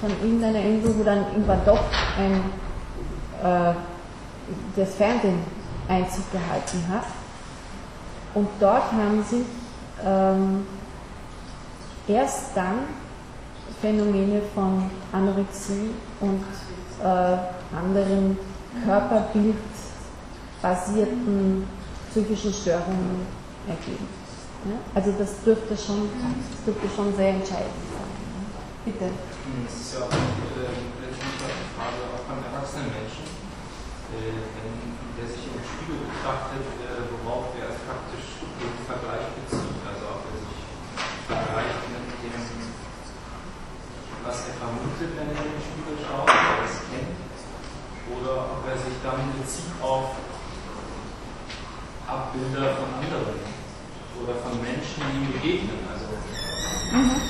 [0.00, 1.80] von irgendeiner Insel, wo dann irgendwann doch
[2.18, 2.34] ein,
[3.42, 3.74] äh,
[4.76, 5.38] das Fernsehen
[5.88, 7.06] Einzug gehalten hat.
[8.34, 9.44] Und dort haben sich
[10.04, 10.66] ähm,
[12.06, 12.84] erst dann
[13.80, 16.44] Phänomene von Anorexie und
[17.02, 17.36] äh,
[17.76, 18.38] anderen
[18.84, 21.66] körperbildbasierten
[22.10, 23.26] psychischen Störungen
[23.66, 24.06] ergeben.
[24.64, 24.74] Ja?
[24.94, 26.08] Also das dürfte, schon,
[26.50, 28.08] das dürfte schon sehr entscheidend sein.
[28.84, 29.10] Bitte.
[29.64, 30.14] Das ist ja auch äh,
[31.00, 33.28] letztendlich eine Frage auch beim erwachsenen Menschen
[34.08, 39.84] äh, wenn der sich im Spiegel betrachtet, äh, worauf er praktisch den Vergleich bezieht.
[39.84, 40.64] Also ob er sich
[41.28, 42.40] vergleicht mit dem,
[44.24, 47.20] was er vermutet, wenn er in den Spiegel schaut, ob er es kennt,
[48.16, 48.80] oder ob er
[49.48, 50.04] bezieht auf
[52.06, 53.40] Abbilder von anderen
[54.20, 55.78] oder von Menschen, die ihm begegnen.
[55.88, 56.04] Also
[56.92, 57.20] Mhm.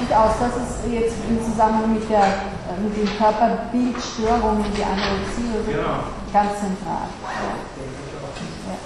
[0.00, 5.50] Sieht aus, das ist jetzt im Zusammenhang mit, der, äh, mit den Körperbildstörungen, die Anorexie
[5.52, 5.98] oder Genau.
[6.32, 7.08] ganz zentral.
[7.22, 7.52] Ja.
[8.72, 8.78] Ja.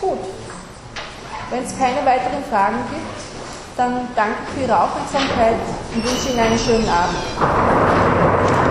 [0.00, 0.18] Gut.
[1.50, 3.25] Wenn es keine weiteren Fragen gibt,
[3.76, 5.56] dann danke für Ihre Aufmerksamkeit
[5.94, 8.65] und wünsche Ihnen einen schönen Abend.